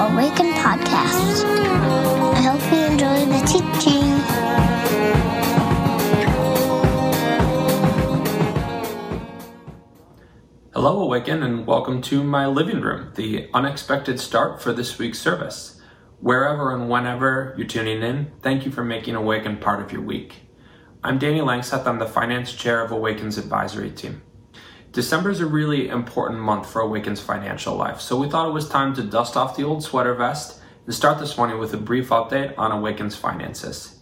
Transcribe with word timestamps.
Awaken 0.00 0.52
podcast. 0.54 1.44
I 2.32 2.40
hope 2.40 2.72
you 2.72 2.86
enjoy 2.86 3.26
the 3.26 3.40
teaching. 3.46 4.00
Hello, 10.72 11.02
Awaken, 11.02 11.42
and 11.42 11.66
welcome 11.66 12.00
to 12.00 12.24
my 12.24 12.46
living 12.46 12.80
room, 12.80 13.12
the 13.16 13.50
unexpected 13.52 14.18
start 14.18 14.62
for 14.62 14.72
this 14.72 14.98
week's 14.98 15.18
service. 15.18 15.82
Wherever 16.20 16.74
and 16.74 16.88
whenever 16.88 17.52
you're 17.58 17.66
tuning 17.66 18.02
in, 18.02 18.32
thank 18.40 18.64
you 18.64 18.72
for 18.72 18.82
making 18.82 19.16
Awaken 19.16 19.58
part 19.58 19.82
of 19.82 19.92
your 19.92 20.00
week. 20.00 20.36
I'm 21.04 21.18
Danny 21.18 21.40
Langseth. 21.40 21.86
I'm 21.86 21.98
the 21.98 22.06
finance 22.06 22.54
chair 22.54 22.82
of 22.82 22.90
Awaken's 22.90 23.36
advisory 23.36 23.90
team. 23.90 24.22
December 24.92 25.30
is 25.30 25.38
a 25.38 25.46
really 25.46 25.88
important 25.88 26.40
month 26.40 26.68
for 26.68 26.80
Awaken's 26.80 27.20
financial 27.20 27.76
life, 27.76 28.00
so 28.00 28.18
we 28.18 28.28
thought 28.28 28.48
it 28.48 28.52
was 28.52 28.68
time 28.68 28.92
to 28.94 29.04
dust 29.04 29.36
off 29.36 29.56
the 29.56 29.62
old 29.62 29.84
sweater 29.84 30.14
vest 30.14 30.60
and 30.84 30.92
start 30.92 31.20
this 31.20 31.38
morning 31.38 31.60
with 31.60 31.72
a 31.72 31.76
brief 31.76 32.08
update 32.08 32.58
on 32.58 32.72
Awaken's 32.72 33.14
finances. 33.14 34.00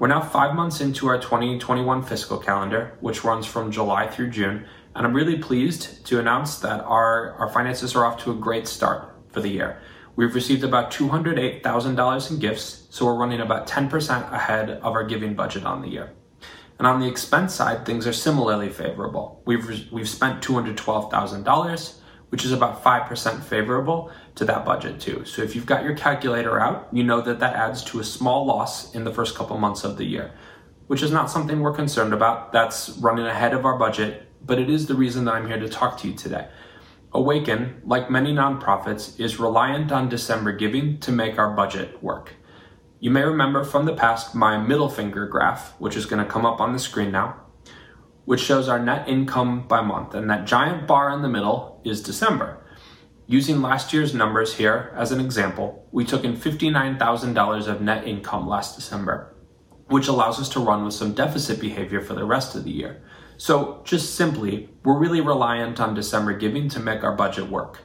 We're 0.00 0.08
now 0.08 0.20
five 0.22 0.56
months 0.56 0.80
into 0.80 1.06
our 1.06 1.20
2021 1.20 2.02
fiscal 2.02 2.38
calendar, 2.38 2.96
which 3.00 3.22
runs 3.22 3.46
from 3.46 3.70
July 3.70 4.08
through 4.08 4.30
June, 4.30 4.66
and 4.96 5.06
I'm 5.06 5.14
really 5.14 5.38
pleased 5.38 6.04
to 6.06 6.18
announce 6.18 6.58
that 6.58 6.80
our, 6.80 7.34
our 7.34 7.48
finances 7.48 7.94
are 7.94 8.04
off 8.04 8.20
to 8.24 8.32
a 8.32 8.34
great 8.34 8.66
start 8.66 9.14
for 9.28 9.40
the 9.40 9.48
year. 9.48 9.80
We've 10.16 10.34
received 10.34 10.64
about 10.64 10.90
$208,000 10.90 12.30
in 12.32 12.38
gifts, 12.40 12.88
so 12.90 13.06
we're 13.06 13.14
running 13.14 13.40
about 13.40 13.68
10% 13.68 14.32
ahead 14.32 14.70
of 14.70 14.92
our 14.92 15.04
giving 15.04 15.34
budget 15.34 15.64
on 15.64 15.82
the 15.82 15.88
year. 15.88 16.14
And 16.78 16.86
on 16.86 17.00
the 17.00 17.06
expense 17.06 17.54
side, 17.54 17.86
things 17.86 18.06
are 18.06 18.12
similarly 18.12 18.68
favorable. 18.68 19.42
We've, 19.46 19.90
we've 19.90 20.08
spent 20.08 20.42
$212,000, 20.42 21.94
which 22.28 22.44
is 22.44 22.52
about 22.52 22.82
5% 22.84 23.42
favorable 23.42 24.10
to 24.34 24.44
that 24.44 24.64
budget 24.64 25.00
too. 25.00 25.24
So 25.24 25.42
if 25.42 25.54
you've 25.54 25.66
got 25.66 25.84
your 25.84 25.94
calculator 25.94 26.60
out, 26.60 26.88
you 26.92 27.02
know 27.02 27.20
that 27.22 27.40
that 27.40 27.54
adds 27.54 27.82
to 27.84 28.00
a 28.00 28.04
small 28.04 28.44
loss 28.44 28.94
in 28.94 29.04
the 29.04 29.12
first 29.12 29.34
couple 29.34 29.56
months 29.58 29.84
of 29.84 29.96
the 29.96 30.04
year, 30.04 30.32
which 30.86 31.02
is 31.02 31.10
not 31.10 31.30
something 31.30 31.60
we're 31.60 31.72
concerned 31.72 32.12
about. 32.12 32.52
That's 32.52 32.90
running 32.90 33.26
ahead 33.26 33.54
of 33.54 33.64
our 33.64 33.78
budget, 33.78 34.28
but 34.44 34.58
it 34.58 34.68
is 34.68 34.86
the 34.86 34.94
reason 34.94 35.24
that 35.24 35.34
I'm 35.34 35.46
here 35.46 35.58
to 35.58 35.68
talk 35.68 35.98
to 36.00 36.08
you 36.08 36.14
today. 36.14 36.48
Awaken, 37.12 37.80
like 37.86 38.10
many 38.10 38.32
nonprofits, 38.32 39.18
is 39.18 39.40
reliant 39.40 39.90
on 39.90 40.10
December 40.10 40.52
giving 40.52 40.98
to 41.00 41.12
make 41.12 41.38
our 41.38 41.50
budget 41.50 42.02
work. 42.02 42.34
You 42.98 43.10
may 43.10 43.22
remember 43.22 43.62
from 43.62 43.84
the 43.84 43.94
past 43.94 44.34
my 44.34 44.56
middle 44.56 44.88
finger 44.88 45.26
graph, 45.26 45.78
which 45.78 45.96
is 45.96 46.06
going 46.06 46.24
to 46.24 46.30
come 46.30 46.46
up 46.46 46.60
on 46.60 46.72
the 46.72 46.78
screen 46.78 47.12
now, 47.12 47.36
which 48.24 48.40
shows 48.40 48.68
our 48.68 48.78
net 48.78 49.06
income 49.06 49.68
by 49.68 49.82
month. 49.82 50.14
And 50.14 50.30
that 50.30 50.46
giant 50.46 50.86
bar 50.86 51.10
in 51.10 51.20
the 51.20 51.28
middle 51.28 51.80
is 51.84 52.02
December. 52.02 52.64
Using 53.26 53.60
last 53.60 53.92
year's 53.92 54.14
numbers 54.14 54.54
here 54.54 54.94
as 54.96 55.12
an 55.12 55.20
example, 55.20 55.86
we 55.92 56.04
took 56.06 56.24
in 56.24 56.36
$59,000 56.36 57.66
of 57.66 57.80
net 57.82 58.06
income 58.06 58.48
last 58.48 58.76
December, 58.76 59.34
which 59.88 60.08
allows 60.08 60.40
us 60.40 60.48
to 60.50 60.60
run 60.60 60.84
with 60.84 60.94
some 60.94 61.12
deficit 61.12 61.60
behavior 61.60 62.00
for 62.00 62.14
the 62.14 62.24
rest 62.24 62.54
of 62.54 62.64
the 62.64 62.70
year. 62.70 63.02
So, 63.36 63.82
just 63.84 64.14
simply, 64.14 64.70
we're 64.82 64.98
really 64.98 65.20
reliant 65.20 65.80
on 65.80 65.94
December 65.94 66.32
giving 66.32 66.70
to 66.70 66.80
make 66.80 67.04
our 67.04 67.14
budget 67.14 67.50
work. 67.50 67.80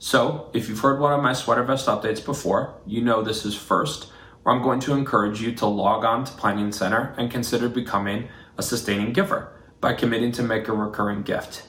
So, 0.00 0.50
if 0.52 0.68
you've 0.68 0.80
heard 0.80 0.98
one 0.98 1.12
of 1.12 1.22
my 1.22 1.34
sweater 1.34 1.62
vest 1.62 1.86
updates 1.86 2.24
before, 2.24 2.80
you 2.84 3.00
know 3.00 3.22
this 3.22 3.44
is 3.44 3.54
first 3.54 4.10
where 4.42 4.54
I'm 4.54 4.62
going 4.62 4.80
to 4.80 4.94
encourage 4.94 5.40
you 5.40 5.52
to 5.56 5.66
log 5.66 6.04
on 6.04 6.24
to 6.24 6.32
Planning 6.32 6.72
Center 6.72 7.14
and 7.18 7.30
consider 7.30 7.68
becoming 7.68 8.28
a 8.56 8.62
sustaining 8.62 9.12
giver 9.12 9.52
by 9.80 9.94
committing 9.94 10.32
to 10.32 10.42
make 10.42 10.68
a 10.68 10.72
recurring 10.72 11.22
gift. 11.22 11.68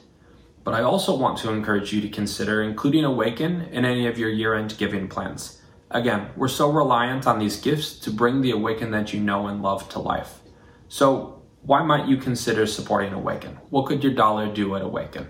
But 0.64 0.74
I 0.74 0.82
also 0.82 1.16
want 1.16 1.38
to 1.38 1.50
encourage 1.50 1.92
you 1.92 2.00
to 2.00 2.08
consider 2.08 2.62
including 2.62 3.04
Awaken 3.04 3.62
in 3.62 3.84
any 3.84 4.06
of 4.06 4.18
your 4.18 4.30
year 4.30 4.54
end 4.54 4.76
giving 4.78 5.08
plans. 5.08 5.60
Again, 5.90 6.30
we're 6.36 6.48
so 6.48 6.70
reliant 6.70 7.26
on 7.26 7.38
these 7.38 7.60
gifts 7.60 7.98
to 8.00 8.10
bring 8.10 8.40
the 8.40 8.52
Awaken 8.52 8.90
that 8.92 9.12
you 9.12 9.20
know 9.20 9.48
and 9.48 9.62
love 9.62 9.88
to 9.90 9.98
life. 9.98 10.40
So, 10.88 11.42
why 11.62 11.82
might 11.82 12.08
you 12.08 12.16
consider 12.16 12.66
supporting 12.66 13.12
Awaken? 13.12 13.58
What 13.70 13.86
could 13.86 14.02
your 14.02 14.14
dollar 14.14 14.52
do 14.52 14.74
at 14.74 14.82
Awaken? 14.82 15.28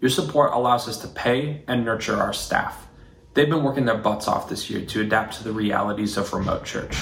Your 0.00 0.10
support 0.10 0.52
allows 0.52 0.88
us 0.88 0.98
to 0.98 1.08
pay 1.08 1.64
and 1.66 1.84
nurture 1.84 2.16
our 2.16 2.32
staff 2.32 2.88
They've 3.34 3.48
been 3.48 3.62
working 3.62 3.86
their 3.86 3.96
butts 3.96 4.28
off 4.28 4.50
this 4.50 4.68
year 4.68 4.84
to 4.84 5.00
adapt 5.00 5.38
to 5.38 5.44
the 5.44 5.52
realities 5.52 6.18
of 6.18 6.30
remote 6.34 6.66
church. 6.66 6.94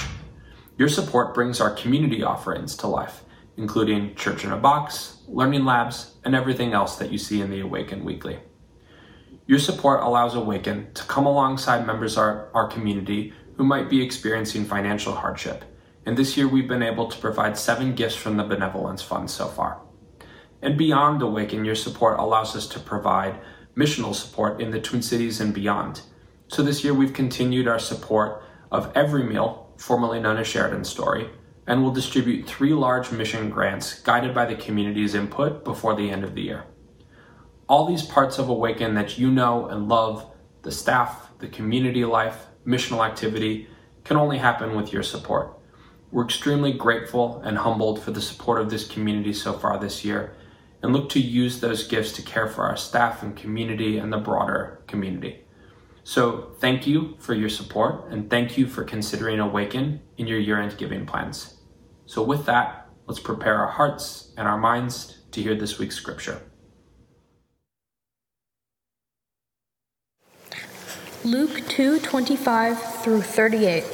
Your 0.77 0.87
support 0.87 1.33
brings 1.33 1.59
our 1.59 1.71
community 1.71 2.23
offerings 2.23 2.77
to 2.77 2.87
life, 2.87 3.23
including 3.57 4.15
Church 4.15 4.45
in 4.45 4.53
a 4.53 4.57
Box, 4.57 5.17
Learning 5.27 5.65
Labs, 5.65 6.15
and 6.23 6.33
everything 6.33 6.71
else 6.71 6.95
that 6.95 7.11
you 7.11 7.17
see 7.17 7.41
in 7.41 7.51
the 7.51 7.59
Awaken 7.59 8.05
Weekly. 8.05 8.39
Your 9.45 9.59
support 9.59 10.03
allows 10.03 10.33
Awaken 10.33 10.93
to 10.93 11.03
come 11.03 11.25
alongside 11.25 11.85
members 11.85 12.13
of 12.13 12.23
our, 12.53 12.67
community 12.69 13.33
who 13.57 13.65
might 13.65 13.89
be 13.89 14.01
experiencing 14.01 14.63
financial 14.63 15.13
hardship. 15.13 15.65
And 16.05 16.17
this 16.17 16.37
year 16.37 16.47
we've 16.47 16.67
been 16.67 16.81
able 16.81 17.07
to 17.09 17.19
provide 17.19 17.57
seven 17.57 17.93
gifts 17.93 18.15
from 18.15 18.37
the 18.37 18.45
Benevolence 18.45 19.01
Fund 19.01 19.29
so 19.29 19.47
far. 19.47 19.81
And 20.61 20.77
beyond 20.77 21.21
Awaken, 21.21 21.65
your 21.65 21.75
support 21.75 22.19
allows 22.19 22.55
us 22.55 22.67
to 22.67 22.79
provide 22.79 23.35
missional 23.75 24.15
support 24.15 24.61
in 24.61 24.71
the 24.71 24.79
Twin 24.79 25.01
Cities 25.01 25.41
and 25.41 25.53
beyond 25.53 26.03
so 26.51 26.61
this 26.61 26.83
year 26.83 26.93
we've 26.93 27.13
continued 27.13 27.65
our 27.65 27.79
support 27.79 28.43
of 28.73 28.91
Every 28.93 29.23
Meal, 29.23 29.73
formerly 29.77 30.19
known 30.19 30.35
as 30.35 30.47
Sheridan 30.47 30.83
Story, 30.83 31.29
and 31.65 31.81
will 31.81 31.93
distribute 31.93 32.45
three 32.45 32.73
large 32.73 33.09
mission 33.09 33.49
grants 33.49 34.01
guided 34.01 34.35
by 34.35 34.45
the 34.45 34.55
community's 34.55 35.15
input 35.15 35.63
before 35.63 35.95
the 35.95 36.09
end 36.09 36.25
of 36.25 36.35
the 36.35 36.41
year. 36.41 36.65
All 37.69 37.85
these 37.85 38.05
parts 38.05 38.37
of 38.37 38.49
Awaken 38.49 38.95
that 38.95 39.17
you 39.17 39.31
know 39.31 39.67
and 39.67 39.87
love, 39.87 40.29
the 40.63 40.73
staff, 40.73 41.29
the 41.39 41.47
community 41.47 42.03
life, 42.03 42.47
missional 42.67 43.07
activity, 43.07 43.69
can 44.03 44.17
only 44.17 44.37
happen 44.37 44.75
with 44.75 44.91
your 44.91 45.03
support. 45.03 45.57
We're 46.11 46.25
extremely 46.25 46.73
grateful 46.73 47.41
and 47.45 47.59
humbled 47.59 48.03
for 48.03 48.11
the 48.11 48.21
support 48.21 48.59
of 48.59 48.69
this 48.69 48.85
community 48.85 49.31
so 49.31 49.53
far 49.53 49.79
this 49.79 50.03
year 50.03 50.35
and 50.83 50.91
look 50.91 51.07
to 51.11 51.21
use 51.21 51.61
those 51.61 51.87
gifts 51.87 52.11
to 52.13 52.21
care 52.21 52.49
for 52.49 52.65
our 52.65 52.75
staff 52.75 53.23
and 53.23 53.37
community 53.37 53.97
and 53.97 54.11
the 54.11 54.17
broader 54.17 54.81
community. 54.87 55.45
So 56.03 56.53
thank 56.59 56.87
you 56.87 57.15
for 57.19 57.33
your 57.33 57.49
support 57.49 58.09
and 58.09 58.29
thank 58.29 58.57
you 58.57 58.67
for 58.67 58.83
considering 58.83 59.39
Awaken 59.39 60.01
in 60.17 60.27
your 60.27 60.39
year 60.39 60.59
end 60.59 60.77
giving 60.77 61.05
plans. 61.05 61.55
So, 62.05 62.23
with 62.23 62.45
that, 62.45 62.89
let's 63.07 63.19
prepare 63.19 63.55
our 63.55 63.69
hearts 63.69 64.33
and 64.37 64.47
our 64.47 64.57
minds 64.57 65.19
to 65.31 65.41
hear 65.41 65.55
this 65.55 65.79
week's 65.79 65.95
scripture. 65.95 66.41
Luke 71.23 71.67
2 71.69 71.99
25 71.99 73.03
through 73.03 73.21
38. 73.21 73.85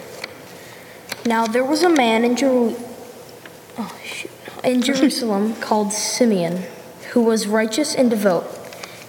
Now 1.26 1.46
there 1.46 1.66
was 1.66 1.84
a 1.84 1.90
man 1.90 2.24
in, 2.24 2.38
Jeru- 2.38 2.76
oh, 3.78 4.00
in 4.64 4.82
Jerusalem 4.82 5.56
called 5.58 5.92
Simeon 5.92 6.64
who 7.12 7.22
was 7.22 7.48
righteous 7.48 7.94
and 7.94 8.10
devout 8.10 8.57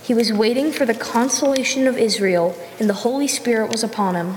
he 0.08 0.14
was 0.14 0.32
waiting 0.32 0.72
for 0.72 0.86
the 0.86 0.94
consolation 0.94 1.86
of 1.86 1.98
Israel, 1.98 2.56
and 2.80 2.88
the 2.88 3.04
Holy 3.04 3.28
Spirit 3.28 3.70
was 3.70 3.84
upon 3.84 4.14
him. 4.14 4.36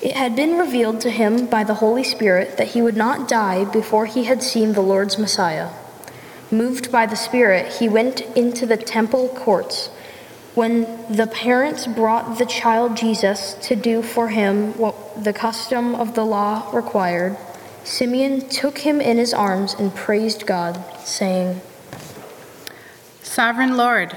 It 0.00 0.12
had 0.12 0.36
been 0.36 0.56
revealed 0.56 1.00
to 1.00 1.10
him 1.10 1.46
by 1.46 1.64
the 1.64 1.74
Holy 1.74 2.04
Spirit 2.04 2.58
that 2.58 2.68
he 2.68 2.80
would 2.80 2.96
not 2.96 3.26
die 3.26 3.64
before 3.64 4.06
he 4.06 4.22
had 4.22 4.40
seen 4.40 4.72
the 4.72 4.80
Lord's 4.80 5.18
Messiah. 5.18 5.70
Moved 6.52 6.92
by 6.92 7.06
the 7.06 7.16
Spirit, 7.16 7.72
he 7.80 7.88
went 7.88 8.20
into 8.36 8.64
the 8.64 8.76
temple 8.76 9.30
courts. 9.30 9.88
When 10.54 10.82
the 11.12 11.26
parents 11.26 11.88
brought 11.88 12.38
the 12.38 12.46
child 12.46 12.96
Jesus 12.96 13.54
to 13.62 13.74
do 13.74 14.00
for 14.00 14.28
him 14.28 14.78
what 14.78 15.24
the 15.24 15.32
custom 15.32 15.96
of 15.96 16.14
the 16.14 16.24
law 16.24 16.70
required, 16.72 17.36
Simeon 17.82 18.48
took 18.48 18.78
him 18.78 19.00
in 19.00 19.18
his 19.18 19.34
arms 19.34 19.74
and 19.74 19.92
praised 19.92 20.46
God, 20.46 20.80
saying, 21.00 21.60
Sovereign 23.24 23.76
Lord, 23.76 24.16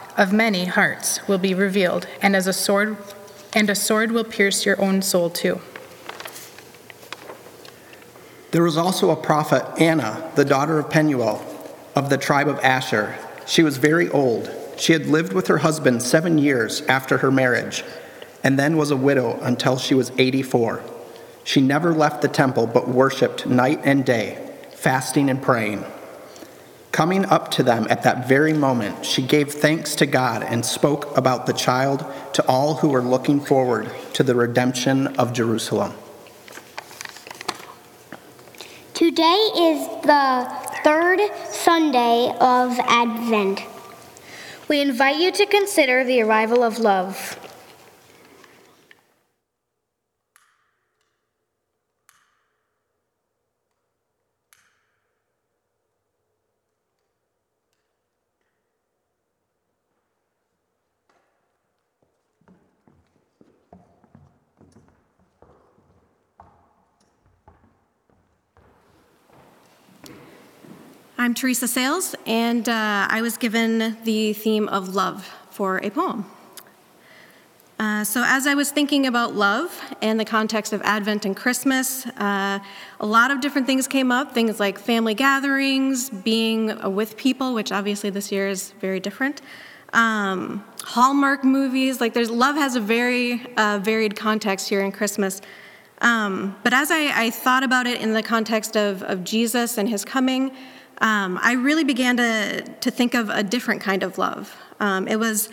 of 0.17 0.33
many 0.33 0.65
hearts 0.65 1.27
will 1.27 1.37
be 1.37 1.53
revealed, 1.53 2.07
and 2.21 2.35
as 2.35 2.47
a 2.47 2.53
sword 2.53 2.97
and 3.53 3.69
a 3.69 3.75
sword 3.75 4.11
will 4.11 4.23
pierce 4.23 4.65
your 4.65 4.79
own 4.81 5.01
soul 5.01 5.29
too. 5.29 5.61
There 8.51 8.63
was 8.63 8.77
also 8.77 9.11
a 9.11 9.15
prophet, 9.15 9.63
Anna, 9.79 10.29
the 10.35 10.45
daughter 10.45 10.79
of 10.79 10.89
Penuel, 10.89 11.45
of 11.95 12.09
the 12.09 12.17
tribe 12.17 12.47
of 12.47 12.59
Asher. 12.59 13.17
She 13.45 13.63
was 13.63 13.77
very 13.77 14.09
old. 14.09 14.49
She 14.77 14.93
had 14.93 15.05
lived 15.05 15.33
with 15.33 15.47
her 15.47 15.59
husband 15.59 16.01
seven 16.01 16.37
years 16.37 16.81
after 16.81 17.19
her 17.19 17.31
marriage, 17.31 17.83
and 18.43 18.57
then 18.57 18.77
was 18.77 18.91
a 18.91 18.97
widow 18.97 19.39
until 19.41 19.77
she 19.77 19.93
was 19.93 20.11
84. 20.17 20.83
She 21.43 21.61
never 21.61 21.93
left 21.93 22.21
the 22.21 22.27
temple 22.27 22.67
but 22.67 22.87
worshiped 22.87 23.45
night 23.45 23.81
and 23.83 24.05
day, 24.05 24.53
fasting 24.73 25.29
and 25.29 25.41
praying. 25.41 25.85
Coming 26.91 27.25
up 27.25 27.51
to 27.51 27.63
them 27.63 27.87
at 27.89 28.03
that 28.03 28.27
very 28.27 28.51
moment, 28.51 29.05
she 29.05 29.21
gave 29.21 29.53
thanks 29.53 29.95
to 29.95 30.05
God 30.05 30.43
and 30.43 30.65
spoke 30.65 31.15
about 31.17 31.45
the 31.45 31.53
child 31.53 32.05
to 32.33 32.45
all 32.47 32.75
who 32.75 32.89
were 32.89 33.01
looking 33.01 33.39
forward 33.39 33.89
to 34.13 34.23
the 34.23 34.35
redemption 34.35 35.07
of 35.15 35.31
Jerusalem. 35.31 35.93
Today 38.93 39.49
is 39.55 39.87
the 40.03 40.47
third 40.83 41.19
Sunday 41.49 42.35
of 42.39 42.77
Advent. 42.79 43.61
We 44.67 44.81
invite 44.81 45.19
you 45.19 45.31
to 45.31 45.45
consider 45.45 46.03
the 46.03 46.21
arrival 46.21 46.61
of 46.61 46.77
love. 46.77 47.37
Teresa 71.41 71.67
Sales, 71.67 72.13
and 72.27 72.69
uh, 72.69 73.07
I 73.09 73.23
was 73.23 73.35
given 73.35 73.97
the 74.03 74.33
theme 74.33 74.67
of 74.67 74.93
love 74.93 75.27
for 75.49 75.77
a 75.79 75.89
poem. 75.89 76.29
Uh, 77.79 78.03
so, 78.03 78.23
as 78.23 78.45
I 78.45 78.53
was 78.53 78.69
thinking 78.69 79.07
about 79.07 79.33
love 79.33 79.75
and 80.03 80.19
the 80.19 80.23
context 80.23 80.71
of 80.71 80.83
Advent 80.83 81.25
and 81.25 81.35
Christmas, 81.35 82.05
uh, 82.05 82.59
a 82.99 83.05
lot 83.07 83.31
of 83.31 83.41
different 83.41 83.65
things 83.65 83.87
came 83.87 84.11
up 84.11 84.35
things 84.35 84.59
like 84.59 84.77
family 84.77 85.15
gatherings, 85.15 86.11
being 86.11 86.79
with 86.93 87.17
people, 87.17 87.55
which 87.55 87.71
obviously 87.71 88.11
this 88.11 88.31
year 88.31 88.47
is 88.47 88.73
very 88.79 88.99
different. 88.99 89.41
Um, 89.93 90.63
Hallmark 90.83 91.43
movies, 91.43 91.99
like 91.99 92.13
there's 92.13 92.29
love 92.29 92.55
has 92.55 92.75
a 92.75 92.79
very 92.79 93.41
uh, 93.57 93.79
varied 93.81 94.15
context 94.15 94.69
here 94.69 94.81
in 94.81 94.91
Christmas. 94.91 95.41
Um, 96.01 96.55
but 96.63 96.71
as 96.71 96.91
I, 96.91 97.25
I, 97.25 97.29
thought 97.29 97.63
about 97.63 97.85
it 97.85 98.01
in 98.01 98.13
the 98.13 98.23
context 98.23 98.75
of, 98.75 99.03
of 99.03 99.23
Jesus 99.23 99.77
and 99.77 99.87
his 99.87 100.03
coming, 100.03 100.51
um, 101.01 101.39
I 101.41 101.53
really 101.53 101.83
began 101.83 102.15
to, 102.17 102.61
to 102.61 102.91
think 102.91 103.13
of 103.13 103.29
a 103.29 103.43
different 103.43 103.81
kind 103.81 104.03
of 104.03 104.17
love. 104.17 104.55
Um, 104.79 105.07
it 105.07 105.17
was 105.19 105.49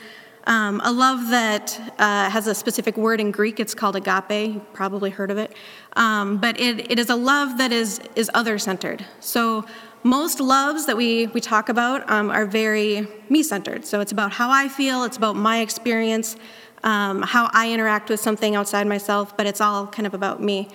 um, 0.47 0.81
a 0.85 0.93
love 0.93 1.31
that 1.31 1.79
uh, 1.99 2.31
has 2.31 2.47
a 2.47 2.55
specific 2.55 2.97
word 2.97 3.21
in 3.21 3.31
Greek. 3.31 3.59
It's 3.59 3.75
called 3.75 3.97
agape. 3.97 4.55
You've 4.55 4.73
probably 4.73 5.11
heard 5.11 5.31
of 5.31 5.39
it. 5.39 5.53
Um, 5.97 6.39
but 6.39 6.59
it, 6.61 6.91
it 6.91 6.99
is 6.99 7.11
a 7.11 7.17
love 7.17 7.59
that 7.59 7.73
is, 7.73 8.01
is 8.15 8.31
other 8.35 8.59
centered. 8.59 9.05
So 9.21 9.65
most 10.03 10.41
loves 10.41 10.87
that 10.87 10.97
we, 10.97 11.27
we 11.29 11.41
talk 11.41 11.69
about 11.69 12.09
um, 12.11 12.31
are 12.31 12.47
very 12.47 13.09
me 13.29 13.43
centered. 13.43 13.85
So 13.85 14.01
it's 14.01 14.13
about 14.13 14.33
how 14.33 14.51
I 14.51 14.69
feel, 14.69 15.05
it's 15.05 15.17
about 15.17 15.37
my 15.37 15.61
experience, 15.61 16.37
um, 16.85 17.23
how 17.23 17.51
I 17.53 17.73
interact 17.73 18.09
with 18.09 18.21
something 18.21 18.55
outside 18.55 18.87
myself, 18.87 19.37
but 19.37 19.47
it's 19.47 19.61
all 19.61 19.87
kind 19.87 20.07
of 20.07 20.15
about 20.15 20.43
me. 20.43 20.69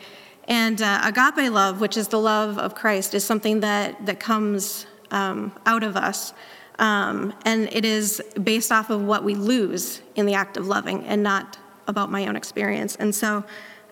And 0.48 0.82
uh, 0.82 1.02
agape 1.04 1.52
love, 1.52 1.80
which 1.80 1.98
is 1.98 2.10
the 2.10 2.20
love 2.20 2.58
of 2.58 2.76
Christ, 2.76 3.14
is 3.14 3.24
something 3.24 3.62
that, 3.62 4.06
that 4.06 4.20
comes 4.20 4.86
um, 5.12 5.54
out 5.66 5.84
of 5.84 5.96
us. 5.96 6.34
Um, 6.80 7.34
and 7.46 7.70
it 7.72 7.86
is 7.86 8.22
based 8.42 8.72
off 8.72 8.90
of 8.90 9.02
what 9.04 9.24
we 9.24 9.36
lose 9.36 10.02
in 10.16 10.26
the 10.26 10.34
act 10.34 10.58
of 10.58 10.68
loving 10.68 11.06
and 11.06 11.24
not 11.24 11.58
about 11.88 12.12
my 12.12 12.28
own 12.28 12.36
experience. 12.36 12.96
And 12.96 13.14
so 13.14 13.44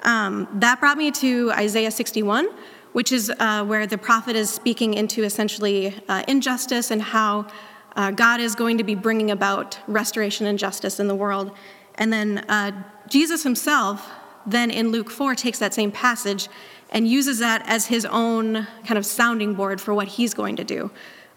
um, 0.04 0.48
that 0.54 0.80
brought 0.80 0.98
me 0.98 1.12
to 1.12 1.52
Isaiah 1.54 1.92
61, 1.92 2.50
which 2.94 3.12
is 3.12 3.32
uh, 3.40 3.64
where 3.66 3.86
the 3.86 3.98
prophet 3.98 4.36
is 4.36 4.50
speaking 4.50 4.96
into 4.96 5.24
essentially 5.24 5.96
uh, 6.10 6.24
injustice 6.28 6.92
and 6.92 7.02
how 7.02 7.48
uh, 7.96 8.12
God 8.12 8.40
is 8.40 8.56
going 8.56 8.78
to 8.78 8.84
be 8.84 8.96
bringing 8.96 9.32
about 9.32 9.78
restoration 9.88 10.48
and 10.48 10.58
justice 10.58 11.00
in 11.00 11.08
the 11.08 11.16
world. 11.16 11.52
And 11.96 12.12
then 12.12 12.40
uh, 12.50 12.72
Jesus 13.08 13.44
himself 13.44 14.10
then 14.46 14.72
in 14.72 14.90
Luke 14.92 15.10
4 15.10 15.36
takes 15.36 15.60
that 15.60 15.74
same 15.74 15.92
passage 15.92 16.50
and 16.90 17.08
uses 17.08 17.40
that 17.40 17.64
as 17.66 17.88
his 17.88 18.06
own 18.06 18.68
kind 18.86 18.98
of 18.98 19.06
sounding 19.06 19.54
board 19.54 19.80
for 19.80 19.94
what 19.94 20.08
he's 20.08 20.34
going 20.34 20.56
to 20.58 20.64
do. 20.64 20.92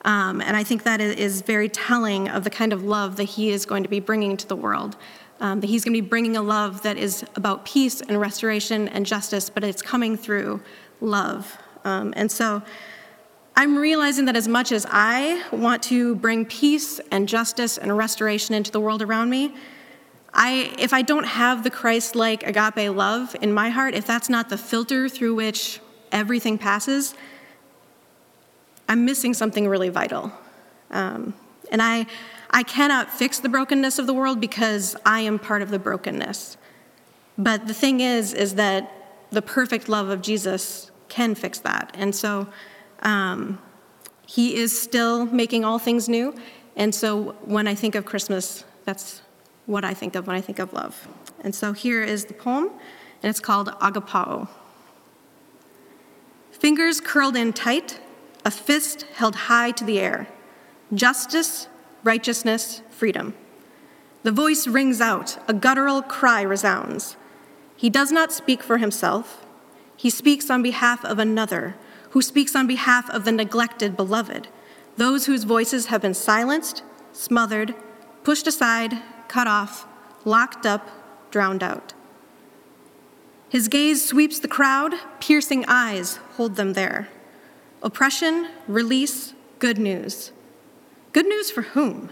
Um, 0.04 0.40
and 0.40 0.56
I 0.56 0.64
think 0.64 0.82
that 0.82 1.00
is 1.00 1.40
very 1.42 1.68
telling 1.68 2.28
of 2.28 2.44
the 2.44 2.50
kind 2.50 2.72
of 2.72 2.84
love 2.84 3.16
that 3.16 3.24
he 3.24 3.50
is 3.50 3.64
going 3.64 3.82
to 3.84 3.88
be 3.88 4.00
bringing 4.00 4.36
to 4.36 4.46
the 4.46 4.56
world. 4.56 4.96
Um, 5.40 5.60
that 5.60 5.66
he's 5.66 5.84
going 5.84 5.94
to 5.94 6.00
be 6.00 6.08
bringing 6.08 6.36
a 6.36 6.42
love 6.42 6.82
that 6.82 6.96
is 6.96 7.24
about 7.34 7.64
peace 7.64 8.00
and 8.00 8.20
restoration 8.20 8.88
and 8.88 9.04
justice, 9.04 9.50
but 9.50 9.64
it's 9.64 9.82
coming 9.82 10.16
through 10.16 10.62
love. 11.00 11.58
Um, 11.84 12.14
and 12.16 12.30
so 12.30 12.62
I'm 13.56 13.76
realizing 13.76 14.24
that 14.26 14.36
as 14.36 14.48
much 14.48 14.72
as 14.72 14.86
I 14.90 15.42
want 15.52 15.82
to 15.84 16.14
bring 16.16 16.44
peace 16.44 17.00
and 17.10 17.28
justice 17.28 17.78
and 17.78 17.96
restoration 17.96 18.54
into 18.54 18.70
the 18.70 18.80
world 18.80 19.02
around 19.02 19.30
me, 19.30 19.54
I, 20.34 20.74
if 20.78 20.92
I 20.92 21.02
don't 21.02 21.24
have 21.24 21.62
the 21.62 21.70
Christ 21.70 22.16
like 22.16 22.42
agape 22.42 22.90
love 22.94 23.36
in 23.40 23.52
my 23.52 23.70
heart, 23.70 23.94
if 23.94 24.06
that's 24.06 24.28
not 24.28 24.48
the 24.48 24.58
filter 24.58 25.08
through 25.08 25.36
which 25.36 25.80
everything 26.10 26.58
passes, 26.58 27.14
I'm 28.88 29.04
missing 29.04 29.32
something 29.32 29.68
really 29.68 29.88
vital. 29.88 30.32
Um, 30.90 31.34
and 31.70 31.80
I, 31.80 32.06
I 32.50 32.64
cannot 32.64 33.10
fix 33.10 33.38
the 33.38 33.48
brokenness 33.48 33.98
of 33.98 34.06
the 34.06 34.14
world 34.14 34.40
because 34.40 34.96
I 35.06 35.20
am 35.20 35.38
part 35.38 35.62
of 35.62 35.70
the 35.70 35.78
brokenness. 35.78 36.56
But 37.38 37.68
the 37.68 37.74
thing 37.74 38.00
is, 38.00 38.34
is 38.34 38.56
that 38.56 38.90
the 39.30 39.42
perfect 39.42 39.88
love 39.88 40.08
of 40.08 40.20
Jesus 40.20 40.90
can 41.08 41.34
fix 41.34 41.60
that. 41.60 41.92
And 41.94 42.14
so 42.14 42.48
um, 43.02 43.60
he 44.26 44.56
is 44.56 44.78
still 44.78 45.26
making 45.26 45.64
all 45.64 45.78
things 45.78 46.08
new. 46.08 46.34
And 46.76 46.94
so 46.94 47.36
when 47.44 47.68
I 47.68 47.74
think 47.74 47.94
of 47.94 48.04
Christmas, 48.04 48.64
that's 48.84 49.22
what 49.66 49.84
I 49.84 49.94
think 49.94 50.14
of 50.14 50.26
when 50.26 50.36
I 50.36 50.40
think 50.40 50.58
of 50.58 50.72
love. 50.72 51.08
And 51.40 51.54
so 51.54 51.72
here 51.72 52.02
is 52.02 52.26
the 52.26 52.34
poem, 52.34 52.70
and 53.22 53.30
it's 53.30 53.40
called 53.40 53.68
Agapao. 53.80 54.48
Fingers 56.52 57.00
curled 57.00 57.36
in 57.36 57.52
tight, 57.52 58.00
a 58.44 58.50
fist 58.50 59.02
held 59.14 59.34
high 59.34 59.70
to 59.72 59.84
the 59.84 59.98
air. 59.98 60.28
Justice, 60.92 61.68
righteousness, 62.02 62.82
freedom. 62.90 63.34
The 64.22 64.32
voice 64.32 64.66
rings 64.66 65.00
out, 65.00 65.38
a 65.48 65.52
guttural 65.52 66.00
cry 66.00 66.42
resounds. 66.42 67.16
He 67.76 67.90
does 67.90 68.12
not 68.12 68.32
speak 68.32 68.62
for 68.62 68.78
himself, 68.78 69.44
he 69.96 70.10
speaks 70.10 70.50
on 70.50 70.62
behalf 70.62 71.04
of 71.04 71.18
another, 71.18 71.76
who 72.10 72.22
speaks 72.22 72.54
on 72.54 72.66
behalf 72.66 73.08
of 73.10 73.24
the 73.24 73.32
neglected 73.32 73.96
beloved, 73.96 74.48
those 74.96 75.26
whose 75.26 75.44
voices 75.44 75.86
have 75.86 76.02
been 76.02 76.14
silenced, 76.14 76.82
smothered, 77.12 77.74
pushed 78.22 78.46
aside, 78.46 79.00
cut 79.28 79.46
off, 79.46 79.86
locked 80.24 80.66
up, 80.66 80.90
drowned 81.30 81.62
out. 81.62 81.94
His 83.48 83.68
gaze 83.68 84.04
sweeps 84.04 84.38
the 84.38 84.48
crowd, 84.48 84.94
piercing 85.20 85.64
eyes 85.68 86.16
hold 86.36 86.56
them 86.56 86.72
there. 86.72 87.08
Oppression, 87.82 88.48
release, 88.66 89.34
good 89.58 89.78
news. 89.78 90.32
Good 91.12 91.26
news 91.26 91.50
for 91.50 91.62
whom? 91.62 92.10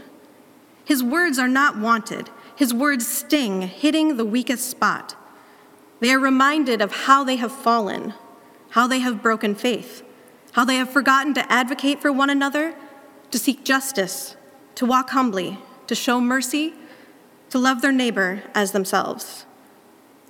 His 0.85 1.03
words 1.03 1.39
are 1.39 1.49
not 1.49 1.79
wanted. 1.79 2.31
His 2.55 2.73
words 2.73 3.07
sting, 3.07 3.63
hitting 3.63 4.17
the 4.17 4.25
weakest 4.25 4.71
spot. 4.71 5.17
They 6.01 6.13
are 6.13 6.19
reminded 6.19 6.81
of 6.81 6.93
how 6.93 7.25
they 7.25 7.37
have 7.37 7.53
fallen, 7.53 8.15
how 8.71 8.87
they 8.87 9.01
have 9.01 9.23
broken 9.23 9.55
faith, 9.55 10.03
how 10.53 10.65
they 10.65 10.77
have 10.77 10.91
forgotten 10.91 11.35
to 11.35 11.53
advocate 11.53 12.01
for 12.01 12.13
one 12.13 12.31
another, 12.31 12.75
to 13.31 13.39
seek 13.39 13.65
justice, 13.65 14.37
to 14.77 14.87
walk 14.87 15.11
humbly, 15.11 15.59
to 15.87 15.95
show 15.95 16.21
mercy, 16.21 16.75
to 17.53 17.59
love 17.59 17.83
their 17.83 17.93
neighbor 17.93 18.43
as 18.55 18.73
themselves, 18.73 19.45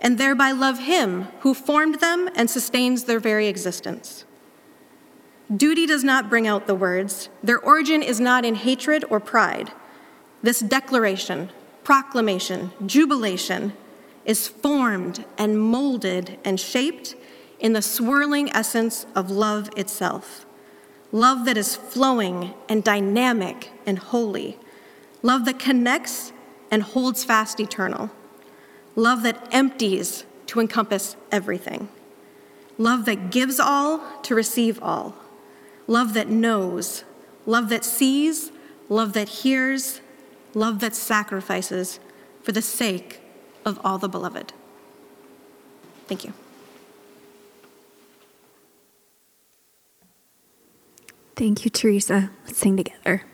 and 0.01 0.19
thereby 0.19 0.51
love 0.51 0.81
Him 0.81 1.29
who 1.43 1.55
formed 1.55 2.01
them 2.01 2.29
and 2.35 2.51
sustains 2.51 3.05
their 3.05 3.21
very 3.21 3.47
existence. 3.47 4.25
Duty 5.57 5.87
does 5.87 6.03
not 6.03 6.29
bring 6.29 6.49
out 6.49 6.67
the 6.67 6.75
words, 6.75 7.29
their 7.41 7.61
origin 7.61 8.03
is 8.03 8.19
not 8.19 8.45
in 8.45 8.57
hatred 8.57 9.05
or 9.09 9.21
pride. 9.21 9.71
This 10.43 10.59
declaration, 10.59 11.51
proclamation, 11.85 12.73
jubilation 12.85 13.75
is 14.25 14.49
formed 14.49 15.25
and 15.39 15.61
molded 15.61 16.41
and 16.45 16.59
shaped 16.59 17.15
in 17.61 17.73
the 17.73 17.83
swirling 17.83 18.51
essence 18.51 19.07
of 19.15 19.31
love 19.31 19.71
itself. 19.77 20.45
Love 21.13 21.45
that 21.45 21.57
is 21.57 21.77
flowing 21.77 22.53
and 22.69 22.83
dynamic 22.83 23.71
and 23.87 24.01
holy. 24.01 24.59
Love 25.23 25.45
that 25.45 25.61
connects 25.61 26.32
and 26.73 26.83
holds 26.83 27.23
fast 27.23 27.61
eternal. 27.61 28.11
Love 28.97 29.23
that 29.23 29.47
empties 29.53 30.25
to 30.47 30.59
encompass 30.59 31.17
everything. 31.31 31.89
Love 32.79 33.05
that 33.05 33.31
gives 33.31 33.61
all 33.61 34.03
to 34.23 34.35
receive 34.35 34.83
all. 34.83 35.15
Love 35.87 36.15
that 36.15 36.29
knows. 36.29 37.05
Love 37.45 37.69
that 37.69 37.85
sees. 37.85 38.51
Love 38.89 39.13
that 39.13 39.29
hears. 39.29 40.01
Love 40.55 40.81
that 40.81 40.95
sacrifices 40.95 42.01
for 42.43 42.53
the 42.53 42.63
sake 42.63 43.21
of 43.65 43.79
all 43.85 43.99
the 43.99 44.09
beloved. 44.09 44.53
Thank 46.07 46.25
you. 46.25 46.33
Thank 51.37 51.65
you, 51.65 51.71
Teresa. 51.71 52.31
Let's 52.47 52.59
sing 52.59 52.77
together. 52.77 53.25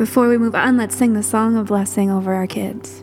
Before 0.00 0.30
we 0.30 0.38
move 0.38 0.54
on, 0.54 0.78
let's 0.78 0.96
sing 0.96 1.12
the 1.12 1.22
song 1.22 1.58
of 1.58 1.66
blessing 1.66 2.10
over 2.10 2.32
our 2.32 2.46
kids. 2.46 3.02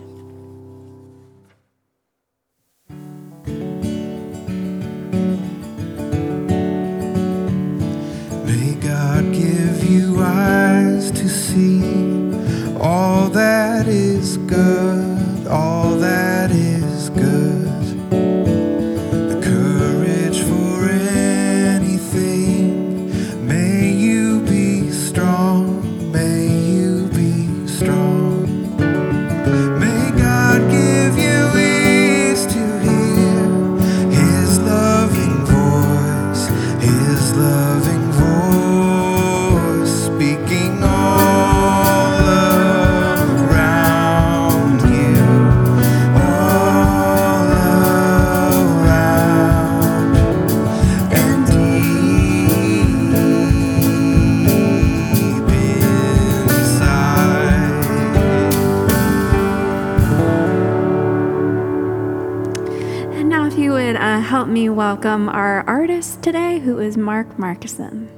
Welcome 65.00 65.28
our 65.28 65.62
artist 65.68 66.24
today, 66.24 66.58
who 66.58 66.80
is 66.80 66.96
Mark 66.96 67.36
Markison. 67.36 68.08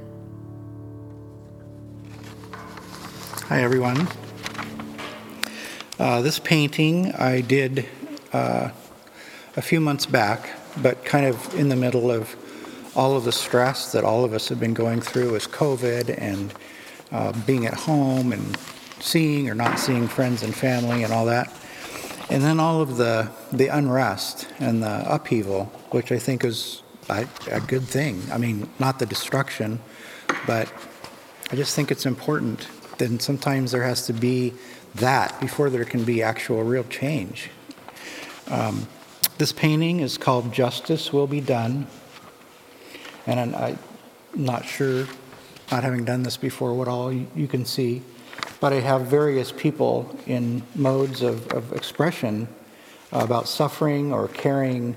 Hi, 3.49 3.61
everyone. 3.61 4.07
Uh, 5.99 6.23
this 6.23 6.39
painting 6.39 7.11
I 7.11 7.41
did 7.41 7.87
uh, 8.33 8.71
a 9.55 9.61
few 9.61 9.79
months 9.79 10.07
back, 10.07 10.57
but 10.81 11.05
kind 11.05 11.27
of 11.27 11.53
in 11.53 11.69
the 11.69 11.75
middle 11.75 12.09
of 12.09 12.35
all 12.95 13.15
of 13.15 13.25
the 13.25 13.31
stress 13.31 13.91
that 13.91 14.03
all 14.03 14.25
of 14.25 14.33
us 14.33 14.49
have 14.49 14.59
been 14.59 14.73
going 14.73 15.01
through 15.01 15.35
as 15.35 15.45
COVID 15.45 16.19
and 16.19 16.51
uh, 17.11 17.31
being 17.45 17.67
at 17.67 17.75
home 17.75 18.33
and 18.33 18.57
seeing 18.99 19.47
or 19.51 19.53
not 19.53 19.77
seeing 19.77 20.07
friends 20.07 20.41
and 20.41 20.55
family 20.55 21.03
and 21.03 21.13
all 21.13 21.27
that. 21.27 21.53
And 22.31 22.41
then 22.41 22.59
all 22.59 22.81
of 22.81 22.97
the, 22.97 23.29
the 23.53 23.67
unrest 23.67 24.47
and 24.57 24.81
the 24.81 25.05
upheaval, 25.05 25.71
which 25.91 26.11
I 26.11 26.19
think 26.19 26.43
is 26.43 26.81
a, 27.09 27.27
a 27.51 27.59
good 27.61 27.83
thing. 27.83 28.21
I 28.31 28.37
mean, 28.37 28.69
not 28.79 28.99
the 28.99 29.05
destruction, 29.05 29.79
but 30.47 30.71
I 31.51 31.55
just 31.55 31.75
think 31.75 31.91
it's 31.91 32.05
important. 32.05 32.67
Then 32.97 33.19
sometimes 33.19 33.71
there 33.71 33.83
has 33.83 34.05
to 34.07 34.13
be 34.13 34.53
that 34.95 35.39
before 35.39 35.69
there 35.69 35.85
can 35.85 36.03
be 36.03 36.23
actual 36.23 36.63
real 36.63 36.83
change. 36.85 37.49
Um, 38.49 38.87
this 39.37 39.51
painting 39.51 40.01
is 40.01 40.17
called 40.17 40.53
Justice 40.53 41.11
Will 41.13 41.27
Be 41.27 41.41
Done. 41.41 41.87
And 43.27 43.55
I'm, 43.55 43.79
not 44.33 44.65
sure 44.65 45.07
not 45.71 45.83
having 45.83 46.05
done 46.05 46.23
this 46.23 46.37
before, 46.37 46.73
what 46.73 46.87
all 46.87 47.11
you 47.11 47.47
can 47.47 47.65
see. 47.65 48.01
But 48.59 48.73
I 48.73 48.79
have 48.79 49.03
various 49.03 49.51
people 49.51 50.17
in 50.25 50.63
modes 50.75 51.21
of, 51.21 51.47
of 51.51 51.73
expression 51.73 52.47
about 53.11 53.47
suffering 53.47 54.13
or 54.13 54.27
carrying 54.29 54.95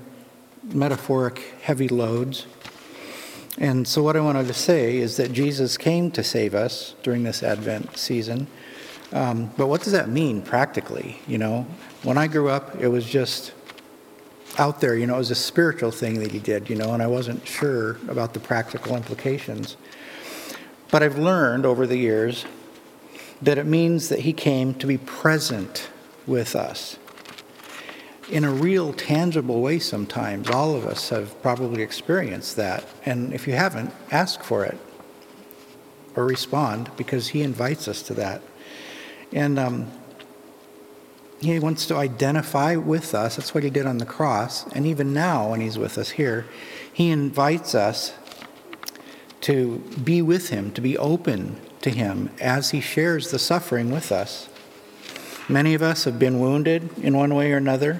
metaphoric 0.73 1.39
heavy 1.61 1.87
loads. 1.87 2.45
And 3.57 3.87
so, 3.87 4.03
what 4.03 4.17
I 4.17 4.19
wanted 4.19 4.47
to 4.47 4.53
say 4.53 4.97
is 4.97 5.17
that 5.17 5.31
Jesus 5.31 5.77
came 5.77 6.11
to 6.11 6.23
save 6.23 6.53
us 6.53 6.95
during 7.03 7.23
this 7.23 7.41
Advent 7.41 7.97
season. 7.97 8.47
Um, 9.13 9.51
but 9.55 9.67
what 9.67 9.81
does 9.81 9.93
that 9.93 10.09
mean 10.09 10.41
practically? 10.41 11.21
You 11.27 11.37
know, 11.37 11.67
when 12.03 12.17
I 12.17 12.27
grew 12.27 12.49
up, 12.49 12.75
it 12.81 12.89
was 12.89 13.05
just 13.05 13.53
out 14.57 14.81
there, 14.81 14.95
you 14.95 15.05
know, 15.05 15.15
it 15.15 15.19
was 15.19 15.31
a 15.31 15.35
spiritual 15.35 15.91
thing 15.91 16.19
that 16.19 16.31
he 16.31 16.39
did, 16.39 16.69
you 16.69 16.75
know, 16.75 16.93
and 16.93 17.01
I 17.01 17.07
wasn't 17.07 17.45
sure 17.47 17.91
about 18.09 18.33
the 18.33 18.39
practical 18.39 18.95
implications. 18.95 19.77
But 20.91 21.03
I've 21.03 21.17
learned 21.17 21.65
over 21.65 21.85
the 21.87 21.97
years 21.97 22.45
that 23.41 23.57
it 23.57 23.65
means 23.65 24.09
that 24.09 24.19
he 24.19 24.33
came 24.33 24.73
to 24.75 24.87
be 24.87 24.97
present 24.97 25.89
with 26.25 26.55
us 26.55 26.97
in 28.29 28.43
a 28.43 28.51
real 28.51 28.93
tangible 28.93 29.61
way 29.61 29.79
sometimes. 29.79 30.49
All 30.49 30.75
of 30.75 30.85
us 30.85 31.09
have 31.09 31.39
probably 31.41 31.81
experienced 31.81 32.55
that. 32.55 32.85
And 33.05 33.33
if 33.33 33.47
you 33.47 33.53
haven't, 33.53 33.91
ask 34.11 34.41
for 34.41 34.65
it 34.65 34.77
or 36.15 36.25
respond 36.25 36.89
because 36.97 37.29
he 37.29 37.41
invites 37.41 37.87
us 37.87 38.01
to 38.03 38.13
that. 38.15 38.41
And 39.31 39.59
um, 39.59 39.91
he 41.41 41.59
wants 41.59 41.85
to 41.87 41.95
identify 41.95 42.75
with 42.75 43.13
us. 43.13 43.35
That's 43.35 43.53
what 43.53 43.63
he 43.63 43.69
did 43.69 43.85
on 43.85 43.97
the 43.97 44.05
cross. 44.05 44.65
And 44.73 44.85
even 44.85 45.13
now, 45.13 45.51
when 45.51 45.61
he's 45.61 45.77
with 45.77 45.97
us 45.97 46.11
here, 46.11 46.45
he 46.91 47.09
invites 47.09 47.75
us 47.75 48.13
to 49.41 49.79
be 50.03 50.21
with 50.21 50.49
him, 50.49 50.71
to 50.71 50.81
be 50.81 50.97
open 50.97 51.57
to 51.81 51.91
him 51.91 52.31
as 52.39 52.71
he 52.71 52.81
shares 52.81 53.29
the 53.29 53.37
suffering 53.37 53.91
with 53.91 54.11
us. 54.11 54.49
Many 55.47 55.75
of 55.75 55.83
us 55.83 56.05
have 56.05 56.17
been 56.17 56.39
wounded 56.39 56.89
in 56.97 57.15
one 57.15 57.35
way 57.35 57.51
or 57.51 57.57
another 57.57 57.99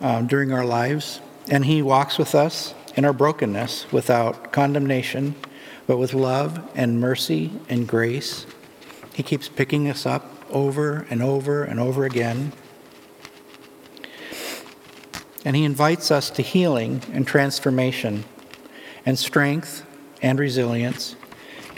um, 0.00 0.26
during 0.26 0.52
our 0.52 0.64
lives, 0.64 1.20
and 1.48 1.64
he 1.64 1.82
walks 1.82 2.18
with 2.18 2.34
us 2.34 2.74
in 2.96 3.04
our 3.04 3.12
brokenness 3.12 3.90
without 3.92 4.52
condemnation, 4.52 5.34
but 5.86 5.98
with 5.98 6.14
love 6.14 6.70
and 6.74 7.00
mercy 7.00 7.52
and 7.68 7.86
grace. 7.86 8.46
He 9.14 9.22
keeps 9.22 9.48
picking 9.48 9.88
us 9.88 10.06
up 10.06 10.30
over 10.50 11.06
and 11.10 11.22
over 11.22 11.64
and 11.64 11.78
over 11.78 12.04
again. 12.04 12.52
And 15.44 15.54
He 15.54 15.64
invites 15.64 16.10
us 16.10 16.30
to 16.30 16.42
healing 16.42 17.02
and 17.12 17.26
transformation 17.26 18.24
and 19.04 19.18
strength 19.18 19.84
and 20.22 20.38
resilience, 20.38 21.16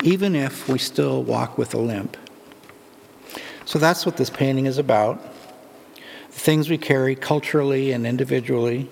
even 0.04 0.36
if 0.36 0.68
we 0.68 0.78
still 0.78 1.22
walk 1.22 1.58
with 1.58 1.74
a 1.74 1.78
limp. 1.78 2.16
So 3.64 3.80
that's 3.80 4.06
what 4.06 4.16
this 4.16 4.30
painting 4.30 4.66
is 4.66 4.78
about 4.78 5.20
things 6.46 6.70
we 6.70 6.78
carry 6.78 7.16
culturally 7.16 7.90
and 7.90 8.06
individually, 8.06 8.88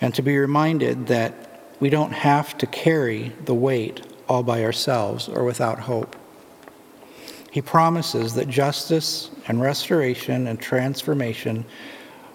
and 0.00 0.14
to 0.14 0.22
be 0.22 0.38
reminded 0.38 1.08
that 1.08 1.74
we 1.80 1.90
don't 1.90 2.12
have 2.12 2.56
to 2.56 2.64
carry 2.64 3.32
the 3.46 3.52
weight 3.52 4.06
all 4.28 4.44
by 4.44 4.62
ourselves 4.62 5.28
or 5.28 5.42
without 5.42 5.80
hope. 5.80 6.14
He 7.50 7.60
promises 7.60 8.34
that 8.34 8.46
justice 8.46 9.32
and 9.48 9.60
restoration 9.60 10.46
and 10.46 10.60
transformation 10.60 11.64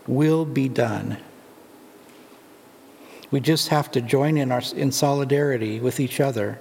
will 0.05 0.43
be 0.43 0.67
done. 0.67 1.15
We 3.31 3.39
just 3.39 3.69
have 3.69 3.89
to 3.91 4.01
join 4.01 4.35
in, 4.35 4.51
our, 4.51 4.63
in 4.75 4.91
solidarity 4.91 5.79
with 5.79 5.97
each 6.01 6.19
other 6.19 6.59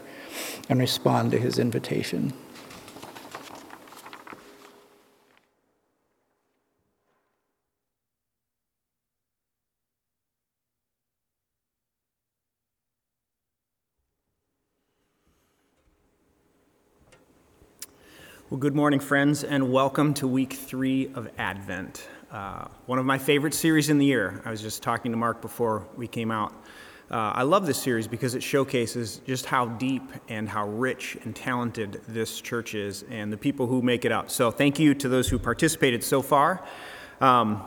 and 0.69 0.79
respond 0.79 1.33
to 1.33 1.39
his 1.41 1.59
invitation. 1.59 2.35
Well, 18.51 18.59
good 18.59 18.75
morning, 18.75 18.99
friends, 18.99 19.45
and 19.45 19.71
welcome 19.71 20.15
to 20.15 20.27
week 20.27 20.55
three 20.55 21.13
of 21.13 21.29
Advent. 21.37 22.09
Uh, 22.33 22.69
one 22.87 22.99
of 22.99 23.05
my 23.05 23.19
favorite 23.19 23.53
series 23.53 23.91
in 23.91 23.99
the 23.99 24.07
year. 24.07 24.41
I 24.43 24.51
was 24.51 24.63
just 24.63 24.83
talking 24.83 25.13
to 25.13 25.19
Mark 25.19 25.43
before 25.43 25.87
we 25.99 26.09
came 26.09 26.31
out. 26.31 26.55
Uh, 27.11 27.17
I 27.35 27.43
love 27.43 27.67
this 27.67 27.77
series 27.77 28.09
because 28.09 28.35
it 28.35 28.43
showcases 28.43 29.21
just 29.27 29.45
how 29.45 29.67
deep 29.67 30.03
and 30.31 30.49
how 30.49 30.67
rich 30.67 31.19
and 31.25 31.37
talented 31.37 32.01
this 32.09 32.41
church 32.41 32.75
is 32.75 33.05
and 33.11 33.31
the 33.31 33.37
people 33.37 33.67
who 33.67 33.83
make 33.83 34.07
it 34.07 34.13
up. 34.13 34.31
So, 34.31 34.51
thank 34.51 34.79
you 34.79 34.95
to 34.95 35.11
those 35.11 35.29
who 35.29 35.39
participated 35.39 36.03
so 36.03 36.23
far. 36.23 36.65
Um, 37.21 37.63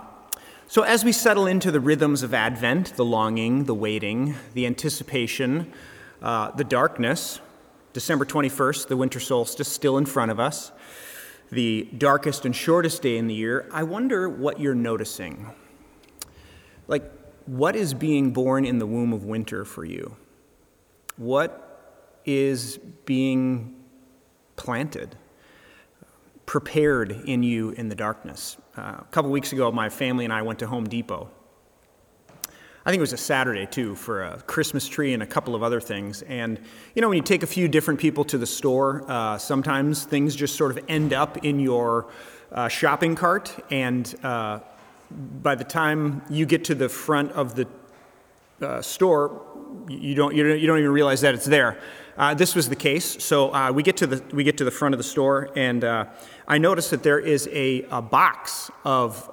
so, 0.66 0.82
as 0.82 1.06
we 1.06 1.12
settle 1.12 1.46
into 1.46 1.70
the 1.70 1.80
rhythms 1.80 2.24
of 2.24 2.34
Advent, 2.34 2.96
the 2.96 3.06
longing, 3.06 3.66
the 3.66 3.76
waiting, 3.76 4.34
the 4.56 4.66
anticipation, 4.66 5.72
uh, 6.24 6.50
the 6.50 6.64
darkness, 6.64 7.40
December 7.94 8.26
21st, 8.26 8.88
the 8.88 8.98
winter 8.98 9.20
solstice, 9.20 9.68
still 9.68 9.98
in 9.98 10.06
front 10.06 10.32
of 10.32 10.40
us, 10.40 10.72
the 11.52 11.90
darkest 11.98 12.46
and 12.46 12.56
shortest 12.56 13.02
day 13.02 13.18
in 13.18 13.28
the 13.28 13.34
year. 13.34 13.68
I 13.72 13.84
wonder 13.84 14.30
what 14.30 14.60
you're 14.60 14.76
noticing. 14.76 15.52
Like, 16.88 17.12
what 17.46 17.76
is 17.76 17.94
being 17.94 18.32
born 18.32 18.66
in 18.66 18.80
the 18.80 18.86
womb 18.86 19.12
of 19.12 19.26
winter 19.26 19.66
for 19.66 19.84
you? 19.84 20.16
What 21.18 22.20
is 22.24 22.78
being 23.06 23.76
planted, 24.56 25.18
prepared 26.46 27.12
in 27.26 27.44
you 27.44 27.72
in 27.72 27.90
the 27.90 27.96
darkness? 27.96 28.58
Uh, 28.78 28.98
a 29.00 29.08
couple 29.12 29.32
weeks 29.32 29.52
ago, 29.52 29.72
my 29.72 29.90
family 29.90 30.24
and 30.24 30.34
I 30.34 30.44
went 30.44 30.60
to 30.60 30.68
Home 30.68 30.86
Depot 30.86 31.30
I 32.84 32.90
think 32.90 32.98
it 32.98 33.02
was 33.02 33.14
a 33.14 33.18
Saturday 33.18 33.68
too 33.68 33.94
for 33.94 34.24
a 34.24 34.42
Christmas 34.42 34.88
tree 34.88 35.14
and 35.14 35.22
a 35.22 35.28
couple 35.28 35.54
of 35.54 35.62
other 35.62 35.80
things. 35.80 36.24
And 36.24 36.60
you 36.96 37.02
know, 37.04 37.10
when 37.10 37.18
you 37.18 37.24
take 37.24 37.44
a 37.44 37.48
few 37.48 37.68
different 37.68 38.00
people 38.00 38.24
to 38.26 38.40
the 38.40 38.48
store, 38.48 39.06
uh, 39.08 39.38
sometimes 39.38 40.04
things 40.04 40.36
just 40.36 40.56
sort 40.56 40.72
of 40.72 40.84
end 40.88 41.14
up 41.14 41.46
in 41.46 41.60
your 41.60 42.08
uh, 42.52 42.68
shopping 42.68 43.16
cart, 43.16 43.56
and 43.70 44.16
uh, 44.24 44.60
by 45.12 45.54
the 45.54 45.64
time 45.64 46.24
you 46.30 46.48
get 46.48 46.66
to 46.66 46.76
the 46.76 46.90
front 46.90 47.32
of 47.34 47.54
the 47.54 47.68
uh, 48.62 48.82
store, 48.82 49.46
you 49.88 50.16
don't, 50.16 50.36
you 50.36 50.48
don't 50.48 50.60
you 50.60 50.66
don't 50.66 50.80
even 50.80 50.92
realize 50.92 51.22
that 51.22 51.36
it's 51.36 51.46
there. 51.46 51.80
Uh, 52.18 52.34
this 52.34 52.56
was 52.56 52.68
the 52.68 52.76
case. 52.76 53.24
So 53.24 53.54
uh, 53.54 53.72
we 53.72 53.84
get 53.84 53.96
to 53.98 54.08
the 54.08 54.36
we 54.36 54.44
get 54.44 54.58
to 54.58 54.64
the 54.64 54.72
front 54.72 54.96
of 54.96 54.98
the 54.98 55.04
store, 55.04 55.50
and 55.56 55.84
I 55.84 56.58
notice 56.58 56.90
that 56.90 57.04
there 57.04 57.20
is 57.20 57.48
a, 57.52 57.84
a 57.92 58.02
box 58.02 58.72
of 58.84 59.30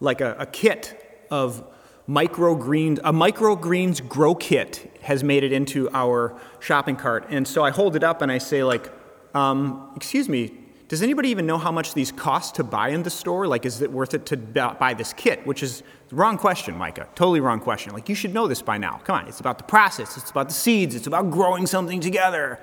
like 0.00 0.20
a, 0.20 0.36
a 0.38 0.46
kit 0.46 1.26
of 1.28 1.64
microgreens, 2.08 2.98
a 3.04 3.12
microgreens 3.12 4.06
grow 4.06 4.34
kit 4.34 4.98
has 5.02 5.22
made 5.22 5.44
it 5.44 5.52
into 5.52 5.88
our 5.92 6.38
shopping 6.60 6.96
cart. 6.96 7.26
And 7.30 7.46
so 7.46 7.64
I 7.64 7.70
hold 7.70 7.96
it 7.96 8.04
up 8.04 8.22
and 8.22 8.30
I 8.30 8.38
say, 8.38 8.64
like, 8.64 8.90
um, 9.34 9.90
excuse 9.96 10.28
me, 10.28 10.52
does 10.88 11.02
anybody 11.02 11.30
even 11.30 11.46
know 11.46 11.56
how 11.56 11.72
much 11.72 11.94
these 11.94 12.12
cost 12.12 12.56
to 12.56 12.64
buy 12.64 12.90
in 12.90 13.02
the 13.02 13.08
store? 13.08 13.46
Like, 13.46 13.64
is 13.64 13.80
it 13.80 13.90
worth 13.90 14.12
it 14.12 14.26
to 14.26 14.36
buy 14.36 14.92
this 14.92 15.14
kit? 15.14 15.46
Which 15.46 15.62
is 15.62 15.82
wrong 16.10 16.36
question, 16.36 16.76
Micah. 16.76 17.08
Totally 17.14 17.40
wrong 17.40 17.60
question. 17.60 17.94
Like, 17.94 18.10
you 18.10 18.14
should 18.14 18.34
know 18.34 18.46
this 18.46 18.60
by 18.60 18.76
now. 18.76 19.00
Come 19.04 19.16
on, 19.16 19.26
it's 19.26 19.40
about 19.40 19.56
the 19.56 19.64
process, 19.64 20.18
it's 20.18 20.30
about 20.30 20.48
the 20.48 20.54
seeds, 20.54 20.94
it's 20.94 21.06
about 21.06 21.30
growing 21.30 21.66
something 21.66 22.00
together. 22.00 22.60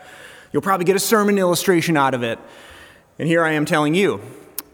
You'll 0.54 0.62
probably 0.62 0.86
get 0.86 0.95
a 0.95 0.99
sermon 0.99 1.39
illustration 1.39 1.97
out 1.97 2.13
of 2.13 2.21
it. 2.21 2.38
And 3.17 3.28
here 3.28 3.43
I 3.43 3.54
am 3.54 3.65
telling 3.65 3.95
you, 3.95 4.21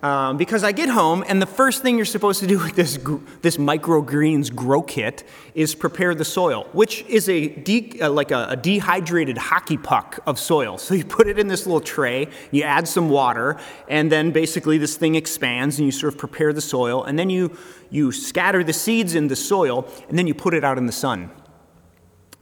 um, 0.03 0.37
because 0.37 0.63
I 0.63 0.71
get 0.71 0.89
home 0.89 1.23
and 1.27 1.41
the 1.41 1.47
first 1.47 1.81
thing 1.81 1.95
you're 1.95 2.05
supposed 2.05 2.39
to 2.41 2.47
do 2.47 2.59
with 2.59 2.75
this, 2.75 2.97
this 3.41 3.57
microgreens 3.57 4.53
grow 4.53 4.81
kit 4.81 5.23
is 5.55 5.73
prepare 5.73 6.13
the 6.13 6.25
soil, 6.25 6.67
which 6.73 7.03
is 7.03 7.27
a 7.29 7.47
de- 7.47 7.99
uh, 8.01 8.09
like 8.09 8.31
a, 8.31 8.47
a, 8.49 8.55
dehydrated 8.55 9.37
hockey 9.37 9.77
puck 9.77 10.19
of 10.27 10.37
soil. 10.37 10.77
So 10.77 10.93
you 10.93 11.05
put 11.05 11.27
it 11.27 11.39
in 11.39 11.47
this 11.47 11.65
little 11.65 11.81
tray, 11.81 12.27
you 12.51 12.63
add 12.63 12.87
some 12.87 13.09
water, 13.09 13.57
and 13.87 14.11
then 14.11 14.31
basically 14.31 14.77
this 14.77 14.97
thing 14.97 15.15
expands 15.15 15.79
and 15.79 15.85
you 15.85 15.91
sort 15.91 16.13
of 16.13 16.19
prepare 16.19 16.53
the 16.53 16.61
soil, 16.61 17.03
and 17.03 17.17
then 17.17 17.29
you, 17.29 17.57
you 17.89 18.11
scatter 18.11 18.63
the 18.63 18.73
seeds 18.73 19.15
in 19.15 19.27
the 19.27 19.35
soil, 19.35 19.87
and 20.09 20.19
then 20.19 20.27
you 20.27 20.35
put 20.35 20.53
it 20.53 20.63
out 20.63 20.77
in 20.77 20.85
the 20.85 20.91
sun. 20.91 21.31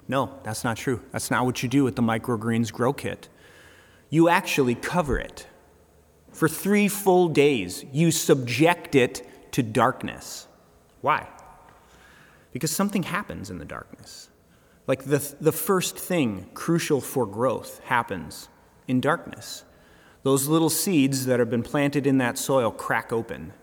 No, 0.08 0.38
that's 0.44 0.64
not 0.64 0.76
true. 0.76 1.02
That's 1.12 1.32
not 1.32 1.46
what 1.46 1.64
you 1.64 1.70
do 1.70 1.84
with 1.84 1.96
the 1.96 2.02
microgreens 2.02 2.72
grow 2.72 2.94
kit. 2.94 3.30
You 4.10 4.28
actually 4.28 4.76
cover 4.76 5.18
it 5.18 5.48
for 6.34 6.50
three 6.50 6.88
full 6.88 7.30
days, 7.30 7.86
you 7.92 8.12
subject 8.12 8.96
it 8.96 9.28
to 9.54 9.64
darkness. 9.64 10.48
Why? 11.02 11.28
Because 12.52 12.72
something 12.72 13.04
happens 13.04 13.50
in 13.50 13.60
the 13.60 13.66
darkness. 13.66 14.30
Like 14.88 15.06
the, 15.06 15.36
the 15.40 15.52
first 15.52 15.98
thing 15.98 16.50
crucial 16.54 17.00
for 17.00 17.26
growth 17.26 17.80
happens 17.86 18.50
in 18.88 19.00
darkness. 19.00 19.64
Those 20.24 20.48
little 20.48 20.70
seeds 20.70 21.26
that 21.26 21.40
have 21.40 21.50
been 21.50 21.64
planted 21.64 22.08
in 22.08 22.18
that 22.18 22.38
soil 22.38 22.72
crack 22.72 23.14
open 23.14 23.54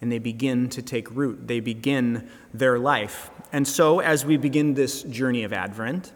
and 0.00 0.12
they 0.12 0.18
begin 0.18 0.68
to 0.70 0.82
take 0.82 1.10
root. 1.10 1.46
They 1.46 1.60
begin 1.60 2.28
their 2.52 2.78
life. 2.78 3.30
And 3.52 3.66
so, 3.66 4.00
as 4.00 4.24
we 4.24 4.36
begin 4.36 4.74
this 4.74 5.02
journey 5.02 5.42
of 5.42 5.52
Advent, 5.52 6.12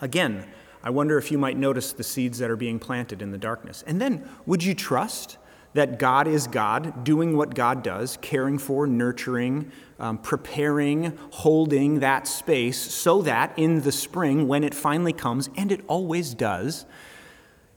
again, 0.00 0.46
I 0.86 0.90
wonder 0.90 1.18
if 1.18 1.32
you 1.32 1.36
might 1.36 1.56
notice 1.56 1.92
the 1.92 2.04
seeds 2.04 2.38
that 2.38 2.48
are 2.48 2.56
being 2.56 2.78
planted 2.78 3.20
in 3.20 3.32
the 3.32 3.38
darkness. 3.38 3.82
And 3.88 4.00
then, 4.00 4.28
would 4.46 4.62
you 4.62 4.72
trust 4.72 5.36
that 5.74 5.98
God 5.98 6.28
is 6.28 6.46
God, 6.46 7.02
doing 7.02 7.36
what 7.36 7.56
God 7.56 7.82
does, 7.82 8.18
caring 8.22 8.56
for, 8.56 8.86
nurturing, 8.86 9.72
um, 9.98 10.16
preparing, 10.18 11.18
holding 11.32 11.98
that 11.98 12.28
space 12.28 12.78
so 12.78 13.20
that 13.22 13.52
in 13.58 13.80
the 13.80 13.90
spring, 13.90 14.46
when 14.46 14.62
it 14.62 14.76
finally 14.76 15.12
comes, 15.12 15.50
and 15.56 15.72
it 15.72 15.80
always 15.88 16.34
does, 16.34 16.86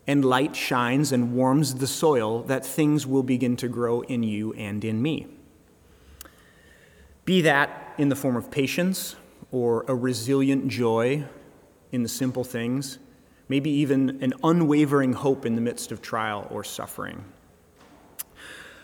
and 0.05 0.23
light 0.23 0.55
shines 0.55 1.11
and 1.11 1.33
warms 1.33 1.73
the 1.73 1.87
soil, 1.87 2.43
that 2.43 2.63
things 2.63 3.07
will 3.07 3.23
begin 3.23 3.55
to 3.55 3.67
grow 3.67 4.01
in 4.01 4.21
you 4.21 4.53
and 4.53 4.85
in 4.85 5.01
me. 5.01 5.25
Be 7.25 7.41
that 7.41 7.95
in 7.97 8.09
the 8.09 8.15
form 8.15 8.35
of 8.35 8.51
patience 8.51 9.15
or 9.51 9.83
a 9.87 9.95
resilient 9.95 10.67
joy 10.67 11.25
in 11.91 12.03
the 12.03 12.09
simple 12.09 12.43
things, 12.43 12.99
maybe 13.47 13.69
even 13.69 14.21
an 14.21 14.33
unwavering 14.43 15.13
hope 15.13 15.45
in 15.45 15.55
the 15.55 15.61
midst 15.61 15.91
of 15.91 16.01
trial 16.01 16.47
or 16.51 16.63
suffering. 16.63 17.23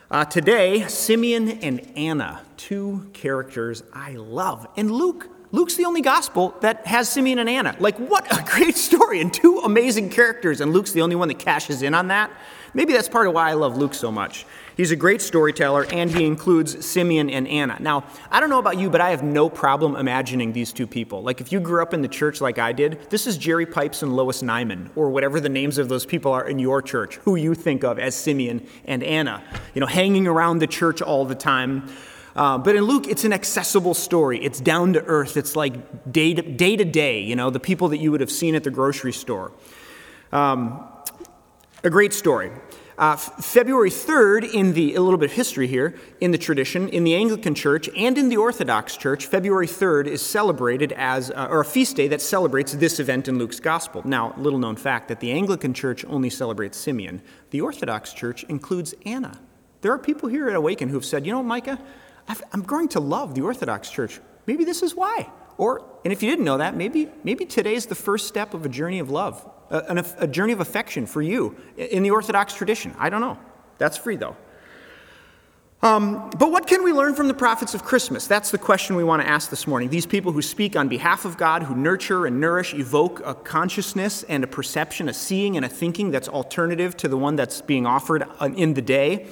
Uh, 0.10 0.24
today, 0.24 0.88
Simeon 0.88 1.50
and 1.50 1.92
Anna, 1.96 2.42
two 2.58 3.10
characters 3.14 3.84
I 3.92 4.14
love. 4.14 4.68
And 4.78 4.92
Luke, 4.92 5.28
Luke's 5.52 5.76
the 5.76 5.86
only 5.86 6.02
gospel 6.02 6.56
that 6.62 6.86
has 6.86 7.10
Simeon 7.10 7.40
and 7.40 7.50
Anna. 7.50 7.76
Like, 7.80 7.98
what 7.98 8.32
a 8.32 8.44
great 8.52 8.76
story 8.76 9.20
and 9.20 9.34
two 9.34 9.62
amazing 9.64 10.10
characters, 10.10 10.62
and 10.62 10.74
Luke's 10.74 10.92
the 10.92 11.02
only 11.02 11.16
one 11.16 11.28
that 11.30 11.40
cashes 11.40 11.82
in 11.82 11.94
on 11.94 12.10
that. 12.10 12.32
Maybe 12.74 12.94
that's 12.94 13.10
part 13.10 13.28
of 13.28 13.34
why 13.34 13.50
I 13.50 13.54
love 13.54 13.78
Luke 13.78 13.94
so 13.94 14.12
much. 14.12 14.46
He's 14.76 14.92
a 14.92 14.96
great 14.96 15.22
storyteller, 15.22 15.86
and 15.86 16.12
he 16.12 16.26
includes 16.26 16.86
Simeon 16.86 17.30
and 17.30 17.48
Anna. 17.48 17.78
Now, 17.80 18.04
I 18.30 18.42
don't 18.42 18.50
know 18.50 18.60
about 18.60 18.78
you, 18.78 18.90
but 18.90 19.00
I 19.00 19.12
have 19.12 19.24
no 19.24 19.50
problem 19.50 19.96
imagining 19.96 20.52
these 20.52 20.74
two 20.74 20.86
people. 20.86 21.24
Like, 21.24 21.40
if 21.40 21.52
you 21.52 21.62
grew 21.62 21.82
up 21.82 21.94
in 21.94 22.02
the 22.02 22.10
church 22.10 22.42
like 22.42 22.60
I 22.60 22.74
did, 22.74 23.10
this 23.10 23.26
is 23.26 23.38
Jerry 23.38 23.66
Pipes 23.66 24.04
and 24.04 24.16
Lois 24.16 24.42
Nyman, 24.42 24.90
or 24.96 25.10
whatever 25.10 25.40
the 25.40 25.50
names 25.50 25.78
of 25.78 25.88
those 25.88 26.06
people 26.06 26.34
are 26.34 26.46
in 26.46 26.60
your 26.60 26.82
church, 26.82 27.16
who 27.18 27.36
you 27.36 27.56
think 27.56 27.86
of 27.86 28.00
as 28.00 28.16
Simeon 28.16 28.68
and 28.84 29.02
Anna, 29.02 29.42
you 29.74 29.80
know, 29.80 29.88
hanging 29.88 30.28
around 30.28 30.60
the 30.60 30.68
church 30.68 31.02
all 31.02 31.24
the 31.24 31.36
time. 31.36 31.90
Uh, 32.36 32.58
but 32.58 32.76
in 32.76 32.84
Luke, 32.84 33.08
it's 33.08 33.24
an 33.24 33.32
accessible 33.32 33.94
story. 33.94 34.44
It's 34.44 34.60
down 34.60 34.92
to 34.94 35.04
earth. 35.06 35.38
It's 35.38 35.56
like 35.56 36.12
day 36.12 36.34
to 36.34 36.42
day, 36.42 36.76
to 36.76 36.84
day 36.84 37.22
you 37.22 37.36
know, 37.38 37.50
the 37.50 37.62
people 37.62 37.88
that 37.90 38.00
you 38.00 38.12
would 38.12 38.20
have 38.20 38.32
seen 38.32 38.56
at 38.56 38.66
the 38.66 38.72
grocery 38.72 39.14
store. 39.14 39.54
Um, 40.34 40.86
a 41.82 41.90
great 41.90 42.12
story. 42.14 42.52
Uh, 42.98 43.18
February 43.18 43.90
3rd, 43.90 44.54
in 44.54 44.72
the, 44.72 44.96
a 44.96 45.02
little 45.02 45.18
bit 45.18 45.30
of 45.30 45.36
history 45.36 45.68
here, 45.68 45.96
in 46.22 46.32
the 46.32 46.38
tradition, 46.38 46.88
in 46.88 47.04
the 47.04 47.14
Anglican 47.14 47.54
Church 47.54 47.90
and 47.98 48.18
in 48.18 48.30
the 48.30 48.38
Orthodox 48.38 48.96
Church, 48.96 49.26
February 49.26 49.68
3rd 49.68 50.08
is 50.08 50.22
celebrated 50.22 50.94
as, 50.94 51.30
uh, 51.32 51.48
or 51.50 51.60
a 51.60 51.66
feast 51.66 51.98
day 51.98 52.08
that 52.08 52.22
celebrates 52.22 52.72
this 52.72 53.02
event 53.02 53.28
in 53.28 53.38
Luke's 53.38 53.60
Gospel. 53.60 54.02
Now, 54.06 54.34
little 54.38 54.60
known 54.60 54.78
fact 54.78 55.10
that 55.10 55.20
the 55.20 55.34
Anglican 55.34 55.74
Church 55.74 56.06
only 56.06 56.30
celebrates 56.30 56.78
Simeon, 56.78 57.22
the 57.50 57.60
Orthodox 57.60 58.14
Church 58.14 58.46
includes 58.46 58.94
Anna. 59.06 59.42
There 59.82 59.92
are 59.92 60.00
people 60.00 60.30
here 60.30 60.48
at 60.48 60.56
Awaken 60.56 60.88
who 60.88 60.96
have 60.96 61.06
said, 61.06 61.26
you 61.26 61.34
know, 61.34 61.44
Micah, 61.44 61.78
I've, 62.30 62.42
I'm 62.54 62.62
growing 62.62 62.88
to 62.90 63.02
love 63.02 63.36
the 63.36 63.42
Orthodox 63.42 63.90
Church. 63.90 64.22
Maybe 64.48 64.64
this 64.64 64.82
is 64.82 64.96
why. 64.96 65.30
Or, 65.58 65.86
and 66.06 66.14
if 66.14 66.24
you 66.24 66.30
didn't 66.30 66.46
know 66.46 66.60
that, 66.60 66.78
maybe, 66.78 67.10
maybe 67.26 67.46
today 67.46 67.76
is 67.76 67.88
the 67.88 67.96
first 67.96 68.28
step 68.28 68.54
of 68.54 68.66
a 68.66 68.70
journey 68.70 69.00
of 69.00 69.10
love, 69.10 69.46
a, 69.70 70.06
a, 70.20 70.28
journey 70.28 70.54
of 70.54 70.60
affection 70.60 71.06
for 71.06 71.22
you 71.22 71.56
in 71.78 72.04
the 72.04 72.12
Orthodox 72.12 72.54
tradition. 72.54 72.96
I 72.98 73.10
don't 73.10 73.22
know. 73.22 73.38
That's 73.78 73.98
free, 73.98 74.16
though. 74.16 74.36
Um, 75.82 76.32
but 76.32 76.52
what 76.52 76.66
can 76.66 76.84
we 76.84 76.94
learn 76.94 77.14
from 77.14 77.28
the 77.28 77.34
prophets 77.34 77.76
of 77.76 77.84
Christmas? 77.84 78.26
That's 78.26 78.50
the 78.50 78.58
question 78.58 78.96
we 78.96 79.04
want 79.04 79.22
to 79.22 79.28
ask 79.28 79.52
this 79.52 79.68
morning. 79.68 79.90
These 79.90 80.08
people 80.08 80.32
who 80.32 80.42
speak 80.42 80.76
on 80.76 80.88
behalf 80.88 81.26
of 81.26 81.38
God, 81.38 81.64
who 81.64 81.76
nurture 81.76 82.26
and 82.26 82.40
nourish, 82.40 82.74
evoke 82.74 83.22
a 83.24 83.36
consciousness 83.36 84.24
and 84.24 84.44
a 84.44 84.48
perception, 84.48 85.10
a 85.10 85.14
seeing 85.14 85.58
and 85.58 85.66
a 85.66 85.70
thinking 85.70 86.10
that's 86.10 86.28
alternative 86.28 86.98
to 86.98 87.08
the 87.08 87.18
one 87.18 87.36
that's 87.36 87.62
being 87.62 87.86
offered 87.86 88.26
in 88.56 88.74
the 88.74 88.82
day. 88.82 89.28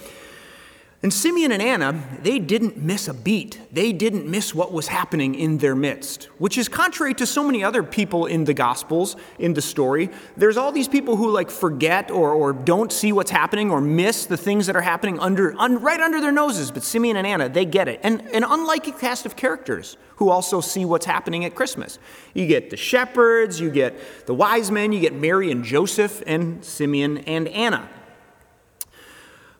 And 1.03 1.13
Simeon 1.13 1.51
and 1.51 1.61
Anna, 1.61 2.01
they 2.21 2.39
didn't 2.39 2.77
miss 2.77 3.09
a 3.09 3.13
beat. 3.13 3.59
They 3.73 3.91
didn't 3.91 4.25
miss 4.25 4.55
what 4.55 4.71
was 4.71 4.87
happening 4.87 5.35
in 5.35 5.57
their 5.57 5.75
midst, 5.75 6.29
which 6.37 6.57
is 6.57 6.69
contrary 6.69 7.13
to 7.15 7.25
so 7.25 7.43
many 7.43 7.61
other 7.61 7.83
people 7.83 8.25
in 8.25 8.45
the 8.45 8.53
Gospels, 8.53 9.17
in 9.37 9.53
the 9.53 9.61
story. 9.61 10.09
There's 10.37 10.55
all 10.55 10.71
these 10.71 10.87
people 10.87 11.17
who 11.17 11.29
like 11.29 11.51
forget 11.51 12.09
or, 12.09 12.31
or 12.31 12.53
don't 12.53 12.89
see 12.89 13.11
what's 13.11 13.31
happening 13.31 13.69
or 13.69 13.81
miss 13.81 14.25
the 14.27 14.37
things 14.37 14.65
that 14.67 14.77
are 14.77 14.81
happening 14.81 15.19
under, 15.19 15.53
un, 15.59 15.81
right 15.81 15.99
under 15.99 16.21
their 16.21 16.31
noses. 16.31 16.71
But 16.71 16.83
Simeon 16.83 17.17
and 17.17 17.27
Anna, 17.27 17.49
they 17.49 17.65
get 17.65 17.89
it. 17.89 17.99
And 18.01 18.21
an 18.33 18.45
unlikely 18.45 18.93
cast 18.93 19.25
of 19.25 19.35
characters 19.35 19.97
who 20.15 20.29
also 20.29 20.61
see 20.61 20.85
what's 20.85 21.05
happening 21.05 21.43
at 21.43 21.53
Christmas. 21.53 21.99
You 22.33 22.47
get 22.47 22.69
the 22.69 22.77
shepherds, 22.77 23.59
you 23.59 23.71
get 23.71 24.25
the 24.25 24.33
wise 24.33 24.71
men, 24.71 24.93
you 24.93 25.01
get 25.01 25.13
Mary 25.13 25.51
and 25.51 25.65
Joseph, 25.65 26.23
and 26.25 26.63
Simeon 26.63 27.17
and 27.17 27.49
Anna. 27.49 27.89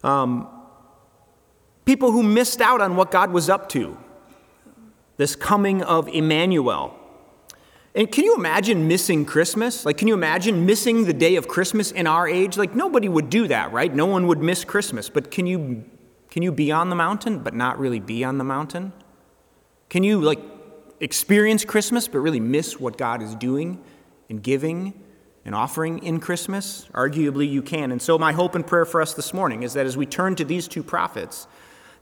Um, 0.06 0.53
People 1.86 2.12
who 2.12 2.24
missed 2.24 2.62
out 2.62 2.82
on 2.82 2.96
what 2.96 3.12
God 3.12 3.32
was 3.32 3.50
up 3.50 3.70
to, 3.70 3.98
this 5.18 5.36
coming 5.36 5.82
of 5.82 6.08
Emmanuel. 6.08 6.98
And 7.96 8.12
can 8.12 8.24
you 8.24 8.36
imagine 8.36 8.88
missing 8.88 9.26
Christmas? 9.26 9.86
Like, 9.86 9.98
can 9.98 10.08
you 10.08 10.16
imagine 10.16 10.66
missing 10.66 11.06
the 11.06 11.14
day 11.14 11.36
of 11.36 11.48
Christmas 11.48 11.92
in 11.92 12.08
our 12.08 12.28
age? 12.28 12.58
Like, 12.58 12.74
nobody 12.74 13.08
would 13.08 13.30
do 13.30 13.48
that, 13.50 13.72
right? 13.72 13.94
No 13.94 14.08
one 14.08 14.28
would 14.28 14.40
miss 14.40 14.64
Christmas. 14.64 15.10
But 15.10 15.30
can 15.30 15.46
you, 15.46 15.84
can 16.32 16.42
you 16.42 16.52
be 16.52 16.72
on 16.72 16.90
the 16.90 16.96
mountain, 16.96 17.40
but 17.40 17.54
not 17.54 17.78
really 17.78 18.00
be 18.00 18.24
on 18.24 18.40
the 18.40 18.44
mountain? 18.44 18.94
Can 19.90 20.04
you, 20.04 20.20
like, 20.22 20.40
experience 21.00 21.66
Christmas, 21.66 22.08
but 22.08 22.20
really 22.20 22.40
miss 22.40 22.80
what 22.80 22.98
God 22.98 23.22
is 23.22 23.36
doing 23.36 23.84
and 24.28 24.42
giving 24.42 25.00
and 25.46 25.54
offering 25.54 26.04
in 26.04 26.20
Christmas? 26.20 26.88
Arguably, 26.94 27.48
you 27.48 27.62
can. 27.62 27.92
And 27.92 28.02
so, 28.02 28.18
my 28.18 28.32
hope 28.32 28.56
and 28.56 28.66
prayer 28.66 28.86
for 28.86 29.02
us 29.02 29.14
this 29.14 29.36
morning 29.36 29.62
is 29.62 29.74
that 29.74 29.86
as 29.86 29.96
we 29.96 30.08
turn 30.08 30.36
to 30.38 30.46
these 30.46 30.68
two 30.68 30.82
prophets, 30.82 31.46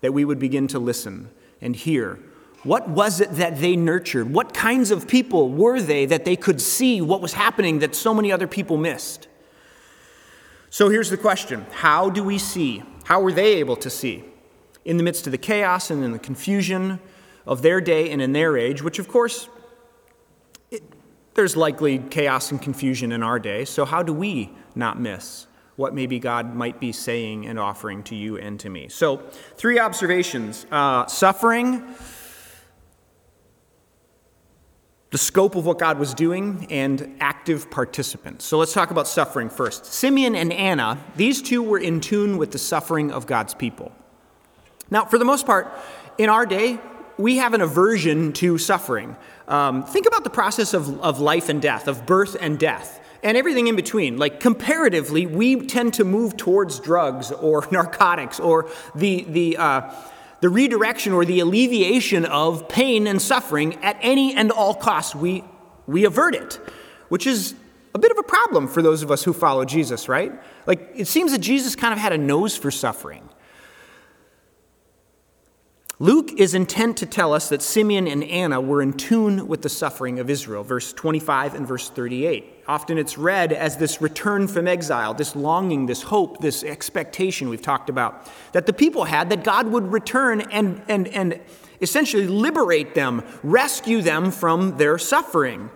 that 0.01 0.13
we 0.13 0.25
would 0.25 0.39
begin 0.39 0.67
to 0.67 0.79
listen 0.79 1.29
and 1.61 1.75
hear. 1.75 2.19
What 2.63 2.89
was 2.89 3.21
it 3.21 3.31
that 3.33 3.59
they 3.59 3.75
nurtured? 3.75 4.31
What 4.31 4.53
kinds 4.53 4.91
of 4.91 5.07
people 5.07 5.49
were 5.49 5.81
they 5.81 6.05
that 6.05 6.25
they 6.25 6.35
could 6.35 6.61
see 6.61 7.01
what 7.01 7.21
was 7.21 7.33
happening 7.33 7.79
that 7.79 7.95
so 7.95 8.13
many 8.13 8.31
other 8.31 8.47
people 8.47 8.77
missed? 8.77 9.27
So 10.69 10.89
here's 10.89 11.09
the 11.09 11.17
question 11.17 11.65
How 11.71 12.09
do 12.09 12.23
we 12.23 12.37
see? 12.37 12.83
How 13.05 13.21
were 13.21 13.31
they 13.31 13.55
able 13.55 13.75
to 13.77 13.89
see? 13.89 14.23
In 14.85 14.97
the 14.97 15.03
midst 15.03 15.27
of 15.27 15.31
the 15.31 15.37
chaos 15.37 15.91
and 15.91 16.03
in 16.03 16.11
the 16.11 16.19
confusion 16.19 16.99
of 17.45 17.61
their 17.61 17.81
day 17.81 18.11
and 18.11 18.21
in 18.21 18.33
their 18.33 18.57
age, 18.57 18.81
which 18.81 18.99
of 18.99 19.07
course, 19.07 19.49
it, 20.69 20.83
there's 21.33 21.55
likely 21.55 21.99
chaos 21.99 22.51
and 22.51 22.61
confusion 22.61 23.11
in 23.11 23.21
our 23.23 23.39
day, 23.39 23.65
so 23.65 23.85
how 23.85 24.01
do 24.03 24.13
we 24.13 24.51
not 24.75 24.99
miss? 24.99 25.47
What 25.81 25.95
maybe 25.95 26.19
God 26.19 26.55
might 26.55 26.79
be 26.79 26.91
saying 26.91 27.47
and 27.47 27.59
offering 27.59 28.03
to 28.03 28.15
you 28.15 28.37
and 28.37 28.59
to 28.59 28.69
me. 28.69 28.87
So, 28.87 29.17
three 29.57 29.79
observations 29.79 30.67
uh, 30.71 31.07
suffering, 31.07 31.83
the 35.09 35.17
scope 35.17 35.55
of 35.55 35.65
what 35.65 35.79
God 35.79 35.97
was 35.97 36.13
doing, 36.13 36.67
and 36.69 37.17
active 37.19 37.71
participants. 37.71 38.45
So, 38.45 38.59
let's 38.59 38.73
talk 38.73 38.91
about 38.91 39.07
suffering 39.07 39.49
first. 39.49 39.85
Simeon 39.87 40.35
and 40.35 40.53
Anna, 40.53 41.03
these 41.15 41.41
two 41.41 41.63
were 41.63 41.79
in 41.79 41.99
tune 41.99 42.37
with 42.37 42.51
the 42.51 42.59
suffering 42.59 43.11
of 43.11 43.25
God's 43.25 43.55
people. 43.55 43.91
Now, 44.91 45.05
for 45.05 45.17
the 45.17 45.25
most 45.25 45.47
part, 45.47 45.73
in 46.19 46.29
our 46.29 46.45
day, 46.45 46.79
we 47.17 47.37
have 47.37 47.55
an 47.55 47.61
aversion 47.61 48.33
to 48.33 48.57
suffering. 48.59 49.15
Um, 49.47 49.83
think 49.83 50.05
about 50.05 50.23
the 50.23 50.29
process 50.29 50.73
of, 50.73 51.01
of 51.01 51.19
life 51.19 51.49
and 51.49 51.61
death, 51.61 51.87
of 51.87 52.05
birth 52.05 52.37
and 52.39 52.59
death 52.59 53.00
and 53.23 53.37
everything 53.37 53.67
in 53.67 53.75
between. 53.75 54.17
Like 54.17 54.39
comparatively, 54.39 55.25
we 55.25 55.65
tend 55.65 55.93
to 55.95 56.03
move 56.03 56.37
towards 56.37 56.79
drugs 56.79 57.31
or 57.31 57.67
narcotics 57.71 58.39
or 58.39 58.69
the, 58.95 59.25
the, 59.27 59.57
uh, 59.57 59.93
the 60.41 60.49
redirection 60.49 61.13
or 61.13 61.25
the 61.25 61.39
alleviation 61.39 62.25
of 62.25 62.67
pain 62.67 63.07
and 63.07 63.21
suffering 63.21 63.75
at 63.83 63.97
any 64.01 64.35
and 64.35 64.51
all 64.51 64.73
costs. 64.73 65.15
We, 65.15 65.43
we 65.87 66.05
avert 66.05 66.35
it, 66.35 66.59
which 67.09 67.27
is 67.27 67.55
a 67.93 67.99
bit 67.99 68.11
of 68.11 68.17
a 68.17 68.23
problem 68.23 68.67
for 68.67 68.81
those 68.81 69.03
of 69.03 69.11
us 69.11 69.23
who 69.23 69.33
follow 69.33 69.65
Jesus, 69.65 70.07
right? 70.07 70.31
Like 70.65 70.91
it 70.95 71.07
seems 71.07 71.31
that 71.31 71.39
Jesus 71.39 71.75
kind 71.75 71.93
of 71.93 71.99
had 71.99 72.13
a 72.13 72.17
nose 72.17 72.57
for 72.57 72.71
suffering. 72.71 73.27
Luke 75.99 76.31
is 76.39 76.55
intent 76.55 76.97
to 76.97 77.05
tell 77.05 77.31
us 77.31 77.49
that 77.49 77.61
Simeon 77.61 78.07
and 78.07 78.23
Anna 78.23 78.59
were 78.59 78.81
in 78.81 78.93
tune 78.93 79.47
with 79.47 79.61
the 79.61 79.69
suffering 79.69 80.17
of 80.19 80.31
Israel, 80.31 80.63
verse 80.63 80.91
25 80.93 81.53
and 81.53 81.67
verse 81.67 81.89
38. 81.89 82.60
Often 82.67 82.97
it's 82.97 83.17
read 83.17 83.51
as 83.51 83.77
this 83.77 84.01
return 84.01 84.47
from 84.47 84.67
exile, 84.67 85.13
this 85.13 85.35
longing, 85.35 85.87
this 85.87 86.03
hope, 86.03 86.39
this 86.39 86.63
expectation 86.63 87.49
we've 87.49 87.61
talked 87.61 87.89
about 87.89 88.29
that 88.51 88.65
the 88.65 88.73
people 88.73 89.05
had 89.05 89.29
that 89.29 89.43
God 89.43 89.67
would 89.67 89.91
return 89.91 90.41
and, 90.41 90.81
and, 90.87 91.07
and 91.07 91.39
essentially 91.81 92.27
liberate 92.27 92.93
them, 92.93 93.23
rescue 93.43 94.01
them 94.01 94.31
from 94.31 94.77
their 94.77 94.97
suffering. 94.97 95.69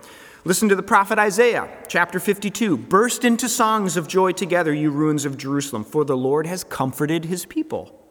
Listen 0.44 0.68
to 0.68 0.76
the 0.76 0.82
prophet 0.82 1.18
Isaiah, 1.18 1.68
chapter 1.88 2.20
52. 2.20 2.76
Burst 2.76 3.24
into 3.24 3.48
songs 3.48 3.96
of 3.96 4.06
joy 4.06 4.30
together, 4.30 4.72
you 4.72 4.92
ruins 4.92 5.24
of 5.24 5.36
Jerusalem, 5.36 5.82
for 5.82 6.04
the 6.04 6.16
Lord 6.16 6.46
has 6.46 6.62
comforted 6.62 7.24
his 7.24 7.44
people. 7.44 8.05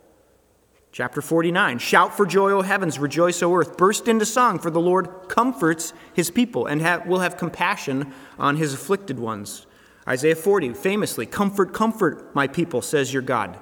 Chapter 0.95 1.21
49 1.21 1.79
Shout 1.79 2.15
for 2.15 2.25
joy, 2.25 2.51
O 2.51 2.61
heavens, 2.61 2.97
rejoice, 2.97 3.43
O 3.43 3.53
earth, 3.53 3.75
burst 3.75 4.07
into 4.07 4.25
song, 4.25 4.59
for 4.59 4.71
the 4.71 4.79
Lord 4.79 5.09
comforts 5.27 5.91
his 6.13 6.31
people 6.31 6.67
and 6.67 6.81
ha- 6.81 7.01
will 7.05 7.19
have 7.19 7.35
compassion 7.35 8.13
on 8.39 8.55
his 8.55 8.73
afflicted 8.73 9.19
ones. 9.19 9.65
Isaiah 10.07 10.37
40 10.37 10.71
famously, 10.71 11.25
Comfort, 11.25 11.73
comfort 11.73 12.33
my 12.33 12.47
people, 12.47 12.81
says 12.81 13.11
your 13.11 13.23
God. 13.23 13.59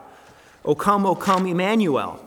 O 0.63 0.75
come, 0.75 1.07
O 1.07 1.15
come, 1.15 1.47
Emmanuel. 1.47 2.23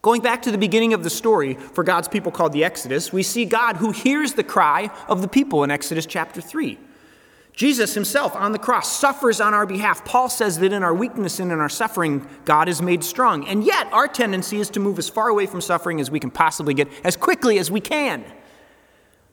Going 0.00 0.22
back 0.22 0.42
to 0.42 0.52
the 0.52 0.58
beginning 0.58 0.94
of 0.94 1.02
the 1.02 1.10
story 1.10 1.54
for 1.54 1.82
God's 1.82 2.06
people 2.06 2.30
called 2.30 2.52
the 2.52 2.62
Exodus, 2.62 3.12
we 3.12 3.24
see 3.24 3.44
God 3.46 3.78
who 3.78 3.90
hears 3.90 4.34
the 4.34 4.44
cry 4.44 4.92
of 5.08 5.22
the 5.22 5.28
people 5.28 5.64
in 5.64 5.72
Exodus 5.72 6.06
chapter 6.06 6.40
3. 6.40 6.78
Jesus 7.58 7.92
himself 7.92 8.36
on 8.36 8.52
the 8.52 8.58
cross 8.58 9.00
suffers 9.00 9.40
on 9.40 9.52
our 9.52 9.66
behalf. 9.66 10.04
Paul 10.04 10.28
says 10.28 10.60
that 10.60 10.72
in 10.72 10.84
our 10.84 10.94
weakness 10.94 11.40
and 11.40 11.50
in 11.50 11.58
our 11.58 11.68
suffering, 11.68 12.24
God 12.44 12.68
is 12.68 12.80
made 12.80 13.02
strong. 13.02 13.48
And 13.48 13.64
yet, 13.64 13.92
our 13.92 14.06
tendency 14.06 14.58
is 14.58 14.70
to 14.70 14.80
move 14.80 14.96
as 14.96 15.08
far 15.08 15.26
away 15.28 15.46
from 15.46 15.60
suffering 15.60 16.00
as 16.00 16.08
we 16.08 16.20
can 16.20 16.30
possibly 16.30 16.72
get, 16.72 16.86
as 17.02 17.16
quickly 17.16 17.58
as 17.58 17.68
we 17.68 17.80
can. 17.80 18.24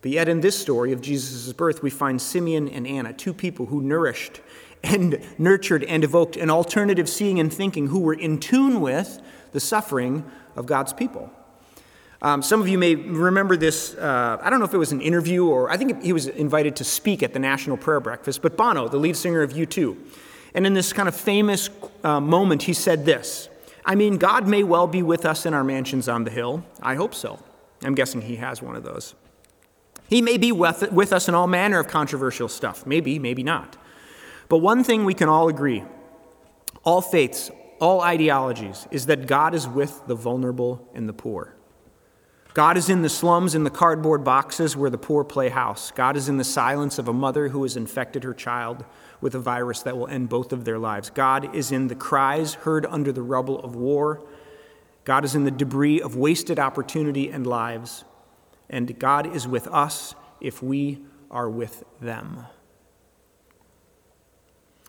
But 0.01 0.09
yet, 0.09 0.27
in 0.27 0.41
this 0.41 0.59
story 0.59 0.91
of 0.91 1.01
Jesus' 1.01 1.53
birth, 1.53 1.83
we 1.83 1.91
find 1.91 2.19
Simeon 2.19 2.67
and 2.67 2.87
Anna, 2.87 3.13
two 3.13 3.31
people 3.31 3.67
who 3.67 3.79
nourished 3.79 4.41
and 4.81 5.23
nurtured 5.37 5.83
and 5.83 6.03
evoked 6.03 6.35
an 6.35 6.49
alternative 6.49 7.07
seeing 7.07 7.39
and 7.39 7.53
thinking, 7.53 7.89
who 7.89 7.99
were 7.99 8.15
in 8.15 8.39
tune 8.39 8.81
with 8.81 9.21
the 9.51 9.59
suffering 9.59 10.25
of 10.55 10.65
God's 10.65 10.93
people. 10.93 11.31
Um, 12.21 12.41
some 12.41 12.61
of 12.61 12.67
you 12.67 12.77
may 12.77 12.95
remember 12.95 13.57
this. 13.57 13.93
Uh, 13.95 14.37
I 14.41 14.49
don't 14.49 14.59
know 14.59 14.65
if 14.65 14.73
it 14.73 14.77
was 14.77 14.91
an 14.91 15.01
interview 15.01 15.45
or 15.45 15.69
I 15.69 15.77
think 15.77 16.01
he 16.01 16.13
was 16.13 16.27
invited 16.27 16.75
to 16.77 16.83
speak 16.83 17.21
at 17.21 17.33
the 17.33 17.39
National 17.39 17.77
Prayer 17.77 17.99
Breakfast, 17.99 18.41
but 18.41 18.57
Bono, 18.57 18.87
the 18.87 18.97
lead 18.97 19.15
singer 19.15 19.41
of 19.41 19.53
U2. 19.53 19.97
And 20.53 20.65
in 20.65 20.73
this 20.73 20.93
kind 20.93 21.09
of 21.09 21.15
famous 21.15 21.69
uh, 22.03 22.19
moment, 22.21 22.63
he 22.63 22.73
said 22.73 23.05
this 23.05 23.49
I 23.85 23.95
mean, 23.95 24.17
God 24.17 24.47
may 24.47 24.63
well 24.63 24.87
be 24.87 25.03
with 25.03 25.25
us 25.25 25.45
in 25.45 25.53
our 25.53 25.63
mansions 25.63 26.09
on 26.09 26.23
the 26.23 26.31
hill. 26.31 26.65
I 26.81 26.95
hope 26.95 27.13
so. 27.13 27.39
I'm 27.83 27.93
guessing 27.93 28.21
he 28.21 28.37
has 28.37 28.61
one 28.61 28.75
of 28.75 28.83
those. 28.83 29.13
He 30.09 30.21
may 30.21 30.37
be 30.37 30.51
with, 30.51 30.91
with 30.91 31.13
us 31.13 31.27
in 31.27 31.35
all 31.35 31.47
manner 31.47 31.79
of 31.79 31.87
controversial 31.87 32.47
stuff. 32.47 32.85
Maybe, 32.85 33.19
maybe 33.19 33.43
not. 33.43 33.77
But 34.49 34.59
one 34.59 34.83
thing 34.83 35.05
we 35.05 35.13
can 35.13 35.29
all 35.29 35.47
agree 35.49 35.83
all 36.83 37.01
faiths, 37.01 37.49
all 37.79 38.01
ideologies, 38.01 38.87
is 38.91 39.07
that 39.07 39.25
God 39.25 39.55
is 39.55 39.67
with 39.67 40.03
the 40.05 40.13
vulnerable 40.13 40.87
and 40.93 41.09
the 41.09 41.13
poor. 41.13 41.54
God 42.55 42.77
is 42.77 42.89
in 42.89 43.01
the 43.01 43.09
slums, 43.09 43.53
in 43.53 43.65
the 43.65 43.69
cardboard 43.69 44.23
boxes 44.23 44.77
where 44.77 44.89
the 44.89 44.97
poor 44.97 45.25
play 45.25 45.49
house. 45.49 45.91
God 45.91 46.15
is 46.15 46.29
in 46.29 46.37
the 46.37 46.45
silence 46.45 46.97
of 46.97 47.09
a 47.09 47.13
mother 47.13 47.49
who 47.49 47.63
has 47.63 47.75
infected 47.75 48.23
her 48.23 48.33
child 48.33 48.85
with 49.19 49.35
a 49.35 49.39
virus 49.39 49.81
that 49.81 49.97
will 49.97 50.07
end 50.07 50.29
both 50.29 50.53
of 50.53 50.63
their 50.63 50.79
lives. 50.79 51.09
God 51.09 51.53
is 51.53 51.73
in 51.73 51.89
the 51.89 51.95
cries 51.95 52.53
heard 52.53 52.85
under 52.85 53.11
the 53.11 53.21
rubble 53.21 53.59
of 53.59 53.75
war. 53.75 54.21
God 55.03 55.25
is 55.25 55.35
in 55.35 55.43
the 55.43 55.51
debris 55.51 55.99
of 55.99 56.15
wasted 56.15 56.57
opportunity 56.57 57.29
and 57.29 57.45
lives. 57.45 58.05
And 58.69 58.97
God 58.97 59.35
is 59.35 59.45
with 59.45 59.67
us 59.67 60.15
if 60.39 60.63
we 60.63 61.01
are 61.29 61.49
with 61.49 61.83
them. 61.99 62.45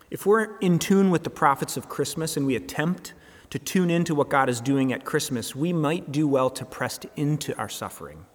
If 0.09 0.25
we're 0.25 0.57
in 0.59 0.79
tune 0.79 1.11
with 1.11 1.25
the 1.25 1.29
prophets 1.29 1.75
of 1.75 1.89
Christmas 1.89 2.37
and 2.37 2.45
we 2.45 2.55
attempt 2.55 3.13
to 3.49 3.59
tune 3.59 3.89
into 3.89 4.13
what 4.13 4.29
God 4.29 4.49
is 4.49 4.61
doing 4.61 4.91
at 4.91 5.05
Christmas, 5.05 5.55
we 5.55 5.71
might 5.73 6.11
do 6.11 6.27
well 6.27 6.49
to 6.49 6.65
press 6.65 6.99
into 7.15 7.55
our 7.57 7.69
suffering, 7.69 8.25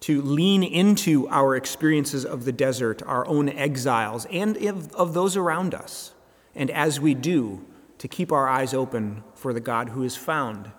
to 0.00 0.20
lean 0.22 0.62
into 0.62 1.28
our 1.28 1.54
experiences 1.56 2.24
of 2.24 2.44
the 2.44 2.52
desert, 2.52 3.02
our 3.02 3.26
own 3.26 3.48
exiles, 3.48 4.26
and 4.26 4.56
of, 4.56 5.14
those 5.14 5.36
around 5.36 5.74
us. 5.74 6.14
And 6.54 6.70
as 6.70 7.00
we 7.00 7.14
do, 7.14 7.64
to 7.98 8.08
keep 8.08 8.32
our 8.32 8.48
eyes 8.48 8.74
open 8.74 9.24
for 9.34 9.52
the 9.52 9.60
God 9.60 9.90
who 9.90 10.02
is 10.02 10.16
found 10.16 10.70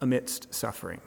amidst 0.00 0.52
suffering. 0.52 1.00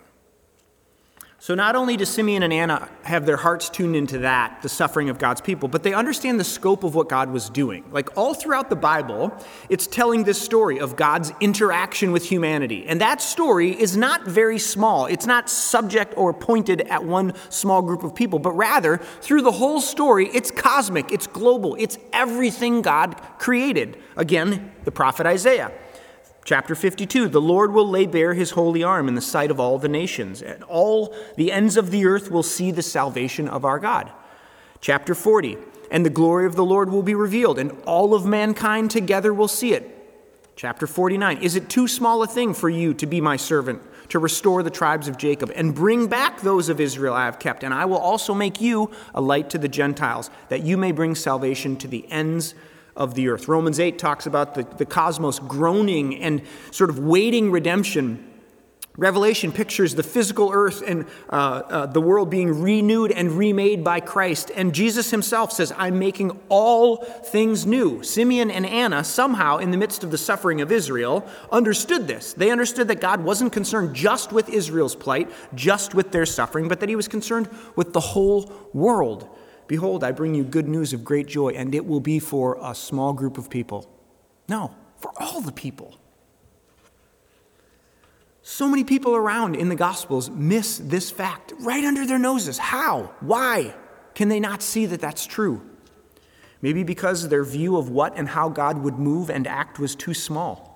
So, 1.43 1.55
not 1.55 1.75
only 1.75 1.97
do 1.97 2.05
Simeon 2.05 2.41
and 2.41 2.53
Anna 2.53 2.87
have 3.01 3.25
their 3.25 3.35
hearts 3.35 3.67
tuned 3.67 3.97
into 3.97 4.19
that, 4.19 4.61
the 4.61 4.69
suffering 4.69 5.09
of 5.09 5.19
God's 5.19 5.41
people, 5.41 5.67
but 5.67 5.83
they 5.83 5.93
understand 5.93 6.39
the 6.39 6.45
scope 6.45 6.85
of 6.85 6.95
what 6.95 7.09
God 7.09 7.31
was 7.31 7.49
doing. 7.49 7.83
Like 7.91 8.17
all 8.17 8.33
throughout 8.33 8.69
the 8.69 8.77
Bible, 8.77 9.35
it's 9.67 9.85
telling 9.85 10.23
this 10.23 10.41
story 10.41 10.79
of 10.79 10.95
God's 10.95 11.33
interaction 11.41 12.13
with 12.13 12.23
humanity. 12.23 12.85
And 12.87 13.01
that 13.01 13.21
story 13.21 13.71
is 13.77 13.97
not 13.97 14.25
very 14.25 14.57
small. 14.57 15.05
It's 15.05 15.25
not 15.25 15.49
subject 15.49 16.13
or 16.15 16.33
pointed 16.33 16.79
at 16.83 17.03
one 17.03 17.33
small 17.49 17.81
group 17.81 18.03
of 18.03 18.15
people, 18.15 18.39
but 18.39 18.53
rather, 18.53 19.01
through 19.19 19.41
the 19.41 19.51
whole 19.51 19.81
story, 19.81 20.29
it's 20.33 20.49
cosmic, 20.49 21.11
it's 21.11 21.27
global, 21.27 21.75
it's 21.77 21.97
everything 22.13 22.81
God 22.81 23.21
created. 23.37 23.97
Again, 24.15 24.71
the 24.85 24.91
prophet 24.93 25.25
Isaiah. 25.25 25.73
Chapter 26.45 26.75
52 26.75 27.29
The 27.29 27.41
Lord 27.41 27.73
will 27.73 27.87
lay 27.87 28.05
bare 28.05 28.33
his 28.33 28.51
holy 28.51 28.83
arm 28.83 29.07
in 29.07 29.15
the 29.15 29.21
sight 29.21 29.51
of 29.51 29.59
all 29.59 29.77
the 29.77 29.87
nations, 29.87 30.41
and 30.41 30.63
all 30.63 31.15
the 31.37 31.51
ends 31.51 31.77
of 31.77 31.91
the 31.91 32.05
earth 32.05 32.29
will 32.29 32.43
see 32.43 32.71
the 32.71 32.81
salvation 32.81 33.47
of 33.47 33.63
our 33.63 33.79
God. 33.79 34.11
Chapter 34.81 35.15
40 35.15 35.57
And 35.89 36.05
the 36.05 36.09
glory 36.09 36.45
of 36.45 36.55
the 36.55 36.65
Lord 36.65 36.91
will 36.91 37.03
be 37.03 37.15
revealed, 37.15 37.57
and 37.57 37.71
all 37.85 38.13
of 38.13 38.25
mankind 38.25 38.91
together 38.91 39.33
will 39.33 39.47
see 39.47 39.73
it. 39.73 39.89
Chapter 40.55 40.85
49 40.85 41.37
Is 41.41 41.55
it 41.55 41.69
too 41.69 41.87
small 41.87 42.21
a 42.23 42.27
thing 42.27 42.53
for 42.53 42.69
you 42.69 42.93
to 42.95 43.05
be 43.05 43.21
my 43.21 43.37
servant, 43.37 43.81
to 44.09 44.19
restore 44.19 44.63
the 44.63 44.69
tribes 44.69 45.07
of 45.07 45.17
Jacob, 45.17 45.49
and 45.55 45.73
bring 45.73 46.07
back 46.07 46.41
those 46.41 46.67
of 46.67 46.81
Israel 46.81 47.13
I 47.13 47.25
have 47.25 47.39
kept? 47.39 47.63
And 47.63 47.73
I 47.73 47.85
will 47.85 47.97
also 47.97 48.33
make 48.33 48.59
you 48.59 48.91
a 49.15 49.21
light 49.21 49.49
to 49.51 49.57
the 49.57 49.69
Gentiles, 49.69 50.29
that 50.49 50.63
you 50.63 50.75
may 50.75 50.91
bring 50.91 51.15
salvation 51.15 51.77
to 51.77 51.87
the 51.87 52.05
ends 52.11 52.53
of 52.95 53.15
the 53.15 53.27
earth. 53.29 53.47
Romans 53.47 53.79
8 53.79 53.97
talks 53.97 54.25
about 54.25 54.55
the, 54.55 54.63
the 54.63 54.85
cosmos 54.85 55.39
groaning 55.39 56.21
and 56.21 56.41
sort 56.71 56.89
of 56.89 56.99
waiting 56.99 57.51
redemption. 57.51 58.29
Revelation 58.95 59.51
pictures 59.51 59.95
the 59.95 60.03
physical 60.03 60.51
earth 60.53 60.83
and 60.85 61.07
uh, 61.27 61.33
uh, 61.35 61.85
the 61.87 61.99
world 61.99 62.29
being 62.29 62.61
renewed 62.61 63.11
and 63.11 63.31
remade 63.31 63.83
by 63.83 63.99
Christ. 63.99 64.51
And 64.55 64.71
Jesus 64.71 65.09
himself 65.09 65.51
says, 65.51 65.73
I'm 65.75 65.97
making 65.97 66.39
all 66.47 66.97
things 66.97 67.65
new. 67.65 68.03
Simeon 68.03 68.51
and 68.51 68.67
Anna, 68.67 69.03
somehow, 69.03 69.57
in 69.57 69.71
the 69.71 69.77
midst 69.77 70.03
of 70.03 70.11
the 70.11 70.17
suffering 70.19 70.61
of 70.61 70.71
Israel, 70.71 71.27
understood 71.51 72.07
this. 72.07 72.33
They 72.33 72.51
understood 72.51 72.87
that 72.89 73.01
God 73.01 73.23
wasn't 73.23 73.51
concerned 73.51 73.95
just 73.95 74.31
with 74.31 74.47
Israel's 74.47 74.95
plight, 74.95 75.31
just 75.55 75.95
with 75.95 76.11
their 76.11 76.27
suffering, 76.27 76.67
but 76.67 76.79
that 76.79 76.89
he 76.89 76.95
was 76.95 77.07
concerned 77.07 77.49
with 77.75 77.93
the 77.93 77.99
whole 77.99 78.51
world. 78.73 79.27
Behold, 79.73 80.03
I 80.03 80.11
bring 80.11 80.35
you 80.35 80.43
good 80.43 80.67
news 80.67 80.93
of 80.93 81.03
great 81.03 81.25
joy, 81.25 81.49
and 81.53 81.73
it 81.73 81.83
will 81.83 81.99
be 81.99 82.19
for 82.19 82.59
a 82.61 82.75
small 82.75 83.11
group 83.11 83.39
of 83.39 83.49
people. 83.49 83.89
No, 84.47 84.75
for 84.97 85.11
all 85.17 85.41
the 85.41 85.51
people. 85.51 85.97
So 88.43 88.69
many 88.69 88.83
people 88.83 89.15
around 89.15 89.55
in 89.55 89.69
the 89.69 89.75
Gospels 89.75 90.29
miss 90.29 90.77
this 90.77 91.09
fact 91.09 91.53
right 91.59 91.83
under 91.83 92.05
their 92.05 92.19
noses. 92.19 92.59
How? 92.59 93.15
Why 93.19 93.73
can 94.13 94.27
they 94.29 94.39
not 94.39 94.61
see 94.61 94.85
that 94.85 95.01
that's 95.01 95.25
true? 95.25 95.67
Maybe 96.61 96.83
because 96.83 97.29
their 97.29 97.43
view 97.43 97.75
of 97.75 97.89
what 97.89 98.15
and 98.15 98.29
how 98.29 98.49
God 98.49 98.77
would 98.77 98.99
move 98.99 99.31
and 99.31 99.47
act 99.47 99.79
was 99.79 99.95
too 99.95 100.13
small. 100.13 100.69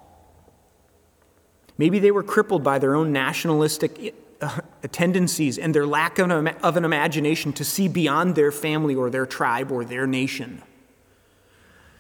Maybe 1.78 2.00
they 2.00 2.10
were 2.10 2.24
crippled 2.24 2.64
by 2.64 2.80
their 2.80 2.96
own 2.96 3.14
nationalistic 3.14 4.16
uh, 4.42 4.60
tendencies 4.92 5.58
and 5.58 5.74
their 5.74 5.86
lack 5.86 6.20
of 6.20 6.30
an, 6.30 6.48
of 6.48 6.78
an 6.78 6.86
imagination 6.86 7.54
to 7.54 7.64
see 7.64 7.88
beyond 7.88 8.36
their 8.36 8.52
family 8.52 8.96
or 8.96 9.10
their 9.10 9.26
tribe 9.26 9.72
or 9.72 9.84
their 9.84 10.08
nation. 10.08 10.62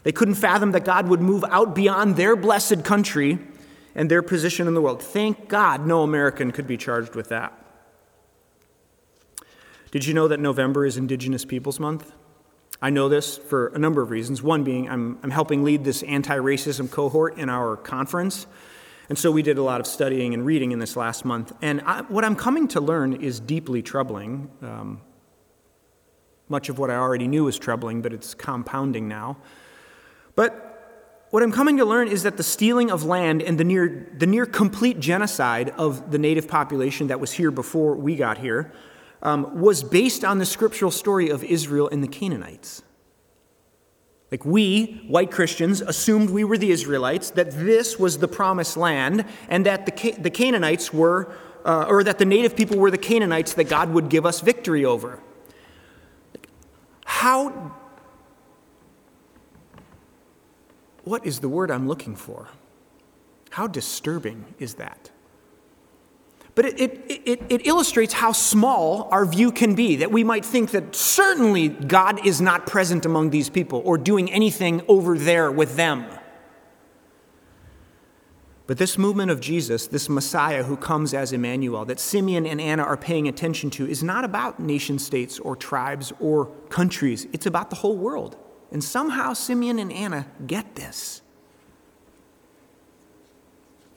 They 0.04 0.12
couldn't 0.12 0.36
fathom 0.36 0.71
that 0.71 0.86
God 0.86 1.08
would 1.10 1.21
move 1.21 1.43
out 1.50 1.76
beyond 1.76 2.15
their 2.15 2.36
blessed 2.36 2.84
country 2.86 3.39
and 3.95 4.10
their 4.10 4.21
position 4.21 4.67
in 4.67 4.73
the 4.73 4.82
world. 4.82 5.02
Thank 5.02 5.50
God 5.50 5.86
no 5.86 6.04
American 6.04 6.52
could 6.52 6.67
be 6.67 6.78
charged 6.78 7.15
with 7.15 7.30
that. 7.30 7.54
Did 9.91 10.06
you 10.06 10.13
know 10.13 10.28
that 10.28 10.39
November 10.39 10.86
is 10.86 10.97
Indigenous 10.97 11.43
Peoples 11.45 11.80
Month? 11.80 12.12
I 12.82 12.91
know 12.91 13.10
this 13.10 13.38
for 13.38 13.67
a 13.67 13.80
number 13.80 14.02
of 14.02 14.12
reasons. 14.12 14.43
One 14.43 14.63
being 14.63 14.88
I'm, 14.88 15.17
I'm 15.23 15.32
helping 15.32 15.63
lead 15.63 15.84
this 15.84 16.04
anti 16.04 16.38
racism 16.38 16.91
cohort 16.91 17.38
in 17.38 17.50
our 17.50 17.76
conference. 17.76 18.45
And 19.10 19.17
so 19.17 19.32
we 19.32 19.41
did 19.41 19.58
a 19.58 19.63
lot 19.63 19.80
of 19.80 19.88
studying 19.88 20.34
and 20.34 20.46
reading 20.46 20.72
in 20.72 20.80
this 20.80 20.96
last 20.96 21.24
month. 21.24 21.54
And 21.62 21.82
I, 21.82 22.02
what 22.04 22.25
I'm 22.25 22.36
coming 22.36 22.67
to 22.69 22.82
learn 22.82 23.13
is 23.13 23.40
deeply 23.40 23.82
troubling. 23.82 24.52
Um, 24.62 25.02
much 26.50 26.69
of 26.69 26.77
what 26.77 26.90
I 26.90 26.96
already 26.96 27.27
knew 27.27 27.46
was 27.46 27.58
troubling, 27.58 28.02
but 28.02 28.13
it's 28.13 28.34
compounding 28.34 29.08
now. 29.08 29.38
But 30.36 30.67
what 31.29 31.44
I'm 31.44 31.52
coming 31.52 31.77
to 31.77 31.86
learn 31.86 32.08
is 32.08 32.23
that 32.23 32.38
the 32.38 32.44
stealing 32.44 32.90
of 32.90 33.04
land 33.04 33.42
and 33.42 33.58
the 33.58 33.63
near, 33.63 34.08
the 34.17 34.27
near 34.27 34.46
complete 34.46 35.00
genocide 35.00 35.69
of 35.71 36.12
the 36.12 36.17
native 36.17 36.48
population 36.48 37.08
that 37.08 37.19
was 37.19 37.34
here 37.34 37.52
before 37.52 37.96
we 37.96 38.15
got 38.15 38.38
here 38.38 38.71
um, 39.21 39.60
was 39.60 39.84
based 39.84 40.23
on 40.23 40.38
the 40.38 40.46
scriptural 40.46 40.92
story 40.92 41.29
of 41.29 41.44
Israel 41.44 41.90
and 41.90 42.04
the 42.04 42.08
Canaanites. 42.08 42.82
Like 44.32 44.44
we, 44.44 45.04
white 45.08 45.32
Christians, 45.32 45.80
assumed 45.82 46.30
we 46.30 46.44
were 46.44 46.58
the 46.58 46.71
Israelites, 46.71 47.30
that 47.32 47.52
this 47.52 47.98
was 47.98 48.17
the 48.17 48.28
promised 48.28 48.75
land, 48.75 49.25
and 49.48 49.65
that 49.65 49.86
the, 49.86 50.12
the 50.19 50.30
Canaanites 50.30 50.94
were, 50.94 51.32
uh, 51.63 51.86
or 51.88 52.04
that 52.04 52.17
the 52.17 52.25
native 52.25 52.56
people 52.56 52.78
were 52.78 52.92
the 52.92 52.98
Canaanites 52.98 53.54
that 53.54 53.65
God 53.65 53.94
would 53.94 54.10
give 54.10 54.25
us 54.25 54.42
victory 54.42 54.84
over. 54.84 55.19
How, 57.06 57.73
what 61.06 61.25
is 61.25 61.40
the 61.40 61.50
word 61.50 61.71
I'm 61.71 61.88
looking 61.88 62.15
for? 62.15 62.50
How 63.52 63.65
disturbing 63.65 64.54
is 64.60 64.73
that? 64.75 65.10
But 66.58 66.66
it, 66.66 66.80
it, 66.80 67.22
it, 67.24 67.42
it, 67.50 67.68
illustrates 67.68 68.14
how 68.14 68.32
small 68.32 69.10
our 69.12 69.28
view 69.28 69.52
can 69.52 69.76
be, 69.76 69.98
that 69.98 70.12
we 70.12 70.24
might 70.24 70.44
think 70.44 70.72
that 70.72 70.96
certainly 70.96 71.70
God 71.70 72.26
is 72.26 72.42
not 72.42 72.66
present 72.66 73.06
among 73.06 73.30
these 73.30 73.48
people 73.48 73.84
or 73.86 73.96
doing 73.96 74.32
anything 74.32 74.82
over 74.88 75.20
there 75.20 75.52
with 75.52 75.76
them. 75.76 76.08
But 78.66 78.80
this 78.80 78.98
movement 78.98 79.30
of 79.30 79.40
Jesus, 79.40 79.86
this 79.86 80.10
Messiah 80.10 80.64
who 80.64 80.78
comes 80.78 81.14
as 81.14 81.32
Emmanuel, 81.32 81.86
that 81.86 82.00
Simeon 82.00 82.48
and 82.48 82.60
Anna 82.60 82.82
are 82.82 82.98
paying 82.98 83.28
attention 83.28 83.70
to, 83.70 83.88
is 83.88 84.02
not 84.02 84.24
about 84.24 84.60
nation 84.60 84.98
states 84.98 85.38
or 85.38 85.56
tribes 85.56 86.12
or 86.20 86.48
countries. 86.70 87.28
It's 87.34 87.46
about 87.46 87.70
the 87.70 87.76
whole 87.76 87.96
world. 87.96 88.36
And 88.72 88.84
somehow 88.84 89.34
Simeon 89.34 89.78
and 89.78 89.94
Anna 89.94 90.26
get 90.48 90.74
this. 90.74 91.22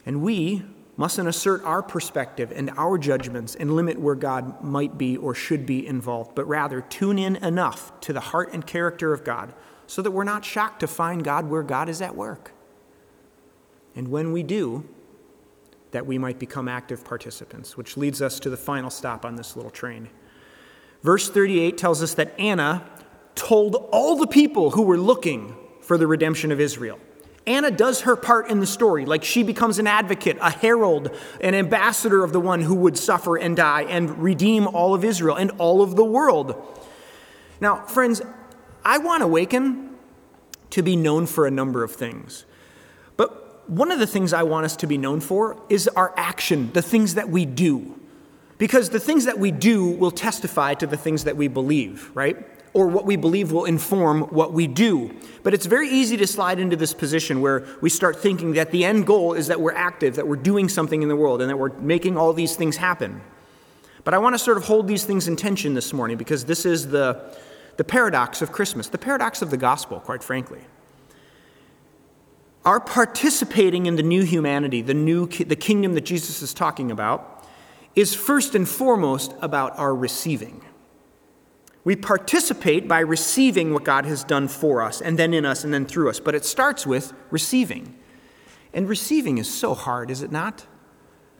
And 0.04 0.20
we 0.20 0.62
mustn't 1.00 1.26
assert 1.26 1.64
our 1.64 1.82
perspective 1.82 2.52
and 2.54 2.68
our 2.76 2.98
judgments 2.98 3.54
and 3.54 3.74
limit 3.74 3.98
where 3.98 4.14
God 4.14 4.62
might 4.62 4.98
be 4.98 5.16
or 5.16 5.34
should 5.34 5.64
be 5.64 5.86
involved, 5.86 6.34
but 6.34 6.46
rather 6.46 6.82
tune 6.82 7.18
in 7.18 7.36
enough 7.36 7.98
to 8.00 8.12
the 8.12 8.20
heart 8.20 8.52
and 8.52 8.66
character 8.66 9.14
of 9.14 9.24
God 9.24 9.54
so 9.86 10.02
that 10.02 10.10
we're 10.10 10.24
not 10.24 10.44
shocked 10.44 10.80
to 10.80 10.86
find 10.86 11.24
God 11.24 11.48
where 11.48 11.62
God 11.62 11.88
is 11.88 12.02
at 12.02 12.14
work. 12.14 12.52
And 13.96 14.08
when 14.08 14.30
we 14.30 14.42
do, 14.42 14.86
that 15.92 16.04
we 16.04 16.18
might 16.18 16.38
become 16.38 16.68
active 16.68 17.02
participants, 17.02 17.78
which 17.78 17.96
leads 17.96 18.20
us 18.20 18.38
to 18.38 18.50
the 18.50 18.58
final 18.58 18.90
stop 18.90 19.24
on 19.24 19.36
this 19.36 19.56
little 19.56 19.70
train. 19.70 20.10
Verse 21.02 21.30
38 21.30 21.78
tells 21.78 22.02
us 22.02 22.12
that 22.12 22.38
Anna 22.38 22.86
told 23.34 23.88
all 23.90 24.16
the 24.16 24.26
people 24.26 24.72
who 24.72 24.82
were 24.82 24.98
looking 24.98 25.56
for 25.80 25.96
the 25.96 26.06
redemption 26.06 26.52
of 26.52 26.60
Israel. 26.60 27.00
Anna 27.50 27.72
does 27.72 28.02
her 28.02 28.14
part 28.14 28.48
in 28.48 28.60
the 28.60 28.66
story, 28.66 29.04
like 29.04 29.24
she 29.24 29.42
becomes 29.42 29.80
an 29.80 29.88
advocate, 29.88 30.38
a 30.40 30.50
herald, 30.50 31.10
an 31.40 31.54
ambassador 31.54 32.22
of 32.22 32.32
the 32.32 32.38
one 32.38 32.60
who 32.62 32.76
would 32.76 32.96
suffer 32.96 33.36
and 33.36 33.56
die 33.56 33.82
and 33.82 34.22
redeem 34.22 34.68
all 34.68 34.94
of 34.94 35.04
Israel 35.04 35.34
and 35.34 35.50
all 35.58 35.82
of 35.82 35.96
the 35.96 36.04
world. 36.04 36.54
Now, 37.60 37.84
friends, 37.86 38.22
I 38.84 38.98
want 38.98 39.24
Awaken 39.24 39.96
to 40.70 40.82
be 40.82 40.94
known 40.94 41.26
for 41.26 41.44
a 41.46 41.50
number 41.50 41.82
of 41.82 41.90
things 41.90 42.44
But 43.16 43.68
one 43.68 43.90
of 43.90 43.98
the 43.98 44.06
things 44.06 44.32
I 44.32 44.44
want 44.44 44.64
us 44.64 44.76
to 44.76 44.86
be 44.86 44.96
known 44.96 45.20
for 45.20 45.60
is 45.68 45.88
our 45.88 46.14
action, 46.16 46.70
the 46.72 46.82
things 46.82 47.14
that 47.14 47.28
we 47.28 47.44
do. 47.44 47.98
Because 48.58 48.90
the 48.90 49.00
things 49.00 49.24
that 49.24 49.38
we 49.38 49.50
do 49.50 49.90
will 49.90 50.10
testify 50.12 50.74
to 50.74 50.86
the 50.86 50.96
things 50.96 51.24
that 51.24 51.36
we 51.36 51.48
believe, 51.48 52.10
right? 52.14 52.36
Or 52.72 52.86
what 52.86 53.04
we 53.04 53.16
believe 53.16 53.50
will 53.50 53.64
inform 53.64 54.22
what 54.22 54.52
we 54.52 54.68
do. 54.68 55.14
But 55.42 55.54
it's 55.54 55.66
very 55.66 55.88
easy 55.88 56.16
to 56.18 56.26
slide 56.26 56.60
into 56.60 56.76
this 56.76 56.94
position 56.94 57.40
where 57.40 57.66
we 57.80 57.90
start 57.90 58.20
thinking 58.20 58.52
that 58.52 58.70
the 58.70 58.84
end 58.84 59.06
goal 59.06 59.32
is 59.32 59.48
that 59.48 59.60
we're 59.60 59.74
active, 59.74 60.14
that 60.16 60.28
we're 60.28 60.36
doing 60.36 60.68
something 60.68 61.02
in 61.02 61.08
the 61.08 61.16
world, 61.16 61.40
and 61.40 61.50
that 61.50 61.56
we're 61.56 61.76
making 61.78 62.16
all 62.16 62.32
these 62.32 62.54
things 62.54 62.76
happen. 62.76 63.22
But 64.04 64.14
I 64.14 64.18
want 64.18 64.34
to 64.34 64.38
sort 64.38 64.56
of 64.56 64.64
hold 64.64 64.86
these 64.86 65.04
things 65.04 65.28
in 65.28 65.36
tension 65.36 65.74
this 65.74 65.92
morning 65.92 66.16
because 66.16 66.44
this 66.44 66.64
is 66.64 66.88
the, 66.88 67.36
the 67.76 67.84
paradox 67.84 68.40
of 68.40 68.52
Christmas, 68.52 68.88
the 68.88 68.98
paradox 68.98 69.42
of 69.42 69.50
the 69.50 69.56
gospel, 69.56 70.00
quite 70.00 70.22
frankly. 70.22 70.60
Our 72.64 72.78
participating 72.78 73.86
in 73.86 73.96
the 73.96 74.02
new 74.02 74.22
humanity, 74.22 74.82
the 74.82 74.94
new 74.94 75.26
the 75.26 75.56
kingdom 75.56 75.94
that 75.94 76.02
Jesus 76.02 76.42
is 76.42 76.52
talking 76.52 76.90
about, 76.90 77.46
is 77.96 78.14
first 78.14 78.54
and 78.54 78.68
foremost 78.68 79.34
about 79.40 79.78
our 79.78 79.94
receiving. 79.94 80.62
We 81.90 81.96
participate 81.96 82.86
by 82.86 83.00
receiving 83.00 83.74
what 83.74 83.82
God 83.82 84.06
has 84.06 84.22
done 84.22 84.46
for 84.46 84.80
us, 84.80 85.00
and 85.00 85.18
then 85.18 85.34
in 85.34 85.44
us, 85.44 85.64
and 85.64 85.74
then 85.74 85.84
through 85.84 86.08
us. 86.08 86.20
But 86.20 86.36
it 86.36 86.44
starts 86.44 86.86
with 86.86 87.12
receiving. 87.32 87.96
And 88.72 88.88
receiving 88.88 89.38
is 89.38 89.52
so 89.52 89.74
hard, 89.74 90.08
is 90.08 90.22
it 90.22 90.30
not? 90.30 90.64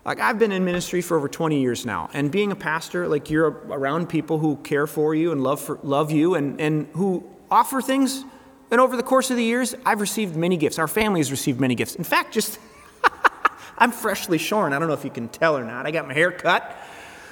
Like, 0.05 0.19
I've 0.19 0.41
been 0.41 0.51
in 0.51 0.65
ministry 0.65 1.03
for 1.03 1.17
over 1.17 1.29
20 1.29 1.61
years 1.61 1.87
now, 1.87 2.11
and 2.13 2.33
being 2.33 2.51
a 2.51 2.57
pastor, 2.57 3.07
like, 3.07 3.31
you're 3.31 3.63
around 3.69 4.09
people 4.09 4.41
who 4.41 4.57
care 4.57 4.89
for 4.89 5.15
you 5.15 5.31
and 5.31 5.41
love, 5.41 5.61
for, 5.61 5.79
love 5.85 6.11
you 6.11 6.35
and, 6.35 6.61
and 6.61 6.89
who 6.95 7.31
offer 7.49 7.81
things 7.81 8.25
and 8.73 8.81
over 8.81 8.97
the 8.97 9.05
course 9.05 9.31
of 9.31 9.37
the 9.37 9.45
years, 9.45 9.77
I've 9.87 10.01
received 10.01 10.35
many 10.35 10.57
gifts. 10.57 10.81
Our 10.81 10.89
family 10.89 11.21
has 11.21 11.31
received 11.31 11.61
many 11.61 11.77
gifts. 11.77 11.95
In 11.95 12.03
fact, 12.03 12.35
just 12.35 12.59
I'm 13.79 13.93
freshly 13.93 14.39
shorn. 14.39 14.73
I 14.73 14.81
don't 14.81 14.89
know 14.89 14.95
if 14.95 15.05
you 15.05 15.11
can 15.11 15.29
tell 15.29 15.57
or 15.57 15.63
not. 15.63 15.87
I 15.87 15.93
got 15.93 16.09
my 16.09 16.15
hair 16.15 16.33
cut. 16.33 16.77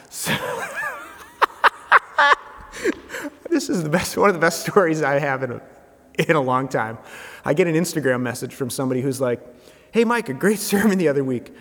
So 0.08 0.32
this 3.50 3.68
is 3.68 3.82
the 3.82 3.88
best, 3.88 4.16
one 4.16 4.28
of 4.28 4.34
the 4.34 4.40
best 4.40 4.60
stories 4.66 5.02
I 5.02 5.18
have 5.18 5.42
in 5.42 5.52
a, 5.52 5.62
in 6.18 6.36
a 6.36 6.40
long 6.40 6.68
time. 6.68 6.98
I 7.44 7.54
get 7.54 7.66
an 7.66 7.74
Instagram 7.74 8.20
message 8.20 8.54
from 8.54 8.70
somebody 8.70 9.00
who's 9.00 9.20
like, 9.20 9.40
Hey, 9.90 10.04
Mike, 10.04 10.28
a 10.28 10.34
great 10.34 10.58
sermon 10.58 10.98
the 10.98 11.08
other 11.08 11.24
week. 11.24 11.54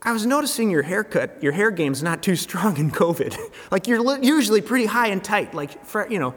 I 0.00 0.12
was 0.12 0.26
noticing 0.26 0.70
your 0.70 0.82
haircut, 0.82 1.42
your 1.42 1.52
hair 1.52 1.72
game's 1.72 2.02
not 2.02 2.22
too 2.22 2.36
strong 2.36 2.76
in 2.76 2.90
COVID. 2.90 3.36
like 3.70 3.88
you're 3.88 4.22
usually 4.22 4.60
pretty 4.60 4.86
high 4.86 5.08
and 5.08 5.22
tight, 5.22 5.54
like, 5.54 5.84
for, 5.84 6.08
you 6.08 6.20
know, 6.20 6.34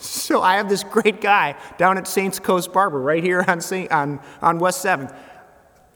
so 0.00 0.42
I 0.42 0.56
have 0.56 0.68
this 0.68 0.84
great 0.84 1.20
guy 1.20 1.56
down 1.78 1.98
at 1.98 2.06
Saints 2.06 2.38
Coast 2.38 2.72
Barber 2.72 3.00
right 3.00 3.22
here 3.22 3.44
on, 3.46 3.60
Saint, 3.60 3.90
on, 3.90 4.20
on 4.40 4.58
West 4.58 4.84
7th. 4.84 5.14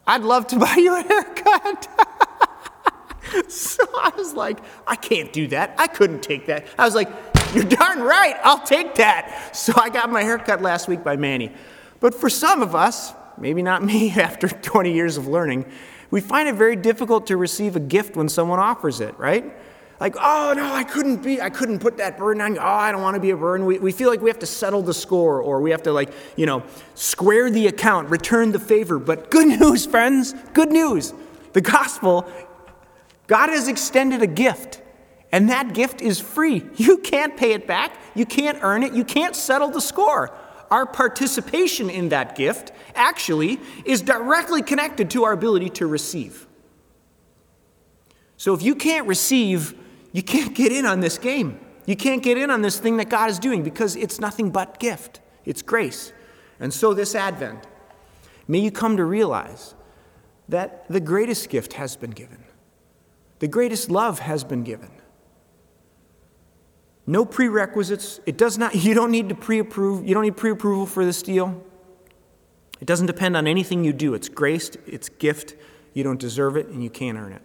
I'd 0.07 0.23
love 0.23 0.47
to 0.49 0.59
buy 0.59 0.75
you 0.77 0.97
a 0.97 1.03
haircut. 1.03 1.89
so 3.49 3.85
I 3.95 4.13
was 4.17 4.35
like, 4.35 4.59
I 4.87 4.97
can't 4.97 5.33
do 5.33 5.47
that. 5.49 5.75
I 5.79 5.87
couldn't 5.87 6.23
take 6.23 6.47
that. 6.47 6.67
I 6.79 6.85
was 6.85 6.95
like, 6.95 7.09
you're 7.55 7.65
darn 7.65 8.01
right, 8.01 8.37
I'll 8.45 8.65
take 8.65 8.95
that. 8.97 9.57
So 9.57 9.73
I 9.77 9.91
got 9.91 10.11
my 10.11 10.23
haircut 10.23 10.63
last 10.63 10.89
week 10.89 11.03
by 11.03 11.17
Manny. 11.17 11.53
But 11.99 12.15
for 12.15 12.31
some 12.31 12.63
of 12.63 12.75
us, 12.75 13.13
maybe 13.39 13.63
not 13.63 13.83
me 13.83 14.11
after 14.17 14.49
20 14.49 14.93
years 14.93 15.17
of 15.17 15.27
learning, 15.27 15.67
we 16.11 16.21
find 16.21 16.49
it 16.49 16.55
very 16.55 16.77
difficult 16.77 17.27
to 17.29 17.37
receive 17.37 17.77
a 17.77 17.81
gift 17.81 18.17
when 18.17 18.29
someone 18.29 18.59
offers 18.59 19.01
it, 19.01 19.19
right? 19.19 19.53
like, 20.01 20.17
oh 20.19 20.55
no, 20.57 20.73
I 20.73 20.83
couldn't 20.83 21.23
be, 21.23 21.43
I 21.43 21.51
couldn't 21.51 21.79
put 21.79 21.99
that 21.99 22.17
burden 22.17 22.41
on 22.41 22.55
you. 22.55 22.61
Oh, 22.61 22.65
I 22.65 22.91
don't 22.91 23.03
want 23.03 23.17
to 23.17 23.21
be 23.21 23.31
a 23.31 23.37
burden. 23.37 23.67
We, 23.67 23.79
we 23.79 23.93
feel 23.93 24.09
like 24.09 24.23
we 24.23 24.31
have 24.31 24.39
to 24.39 24.47
settle 24.47 24.81
the 24.81 24.95
score 24.95 25.43
or 25.43 25.61
we 25.61 25.71
have 25.71 25.83
to 25.83 25.93
like, 25.93 26.11
you 26.37 26.47
know, 26.47 26.63
square 26.95 27.51
the 27.51 27.67
account, 27.67 28.09
return 28.09 28.51
the 28.51 28.59
favor. 28.59 28.99
But 28.99 29.31
good 29.31 29.47
news, 29.61 29.85
friends, 29.85 30.35
good 30.55 30.73
news. 30.73 31.13
The 31.53 31.61
gospel, 31.61 32.27
God 33.31 33.49
has 33.49 33.69
extended 33.69 34.23
a 34.23 34.27
gift. 34.27 34.83
And 35.31 35.49
that 35.51 35.73
gift 35.73 36.03
is 36.03 36.19
free. 36.19 36.65
You 36.75 36.99
can't 36.99 37.37
pay 37.37 37.53
it 37.53 37.65
back. 37.65 37.97
You 38.17 38.27
can't 38.27 38.59
earn 38.63 38.83
it. 38.83 38.93
You 38.93 39.05
can't 39.05 39.37
settle 39.37 39.71
the 39.71 39.81
score. 39.81 40.37
Our 40.69 40.85
participation 40.85 41.89
in 41.89 42.09
that 42.09 42.35
gift 42.35 42.73
actually 42.97 43.61
is 43.85 44.03
directly 44.03 44.63
connected 44.63 45.11
to 45.11 45.23
our 45.23 45.33
ability 45.33 45.71
to 45.71 45.87
receive. 45.87 46.49
So 48.37 48.53
if 48.55 48.63
you 48.63 48.75
can't 48.75 49.07
receive 49.07 49.77
you 50.13 50.25
can't 50.25 50.55
get 50.57 50.73
in 50.73 50.87
on 50.87 50.99
this 50.99 51.19
game. 51.19 51.61
You 51.87 51.95
can't 51.95 52.21
get 52.21 52.37
in 52.37 52.51
on 52.51 52.63
this 52.63 52.81
thing 52.81 52.97
that 52.97 53.09
God 53.09 53.31
is 53.31 53.39
doing 53.39 53.63
because 53.63 53.95
it's 53.95 54.19
nothing 54.19 54.51
but 54.51 54.81
gift, 54.81 55.21
it's 55.45 55.63
grace. 55.63 56.13
And 56.59 56.75
so, 56.75 56.93
this 56.93 57.15
Advent, 57.15 57.65
may 58.49 58.59
you 58.59 58.73
come 58.73 58.97
to 58.97 59.05
realize 59.05 59.77
that 60.49 60.85
the 60.89 60.99
greatest 60.99 61.49
gift 61.49 61.75
has 61.75 61.95
been 61.95 62.11
given, 62.11 62.45
the 63.41 63.49
greatest 63.49 63.91
love 63.91 64.21
has 64.21 64.45
been 64.45 64.63
given. 64.63 64.91
No 67.07 67.25
prerequisites. 67.25 68.21
It 68.25 68.37
does 68.37 68.57
not, 68.57 68.75
you 68.87 68.95
don't 68.95 69.11
need 69.11 69.29
to 69.31 69.35
pre 69.35 69.59
approve, 69.59 70.07
you 70.07 70.15
don't 70.15 70.23
need 70.23 70.37
pre 70.37 70.51
approval 70.51 70.87
for 70.87 71.05
this 71.05 71.23
deal. 71.23 71.63
It 72.81 72.87
doesn't 72.87 73.07
depend 73.07 73.37
on 73.37 73.47
anything 73.47 73.85
you 73.85 73.93
do. 73.93 74.15
It's 74.15 74.29
grace, 74.29 74.71
it's 74.87 75.09
gift. 75.09 75.55
You 75.93 76.05
don't 76.05 76.21
deserve 76.21 76.57
it, 76.57 76.69
and 76.69 76.83
you 76.83 76.89
can't 76.89 77.19
earn 77.19 77.33
it. 77.33 77.43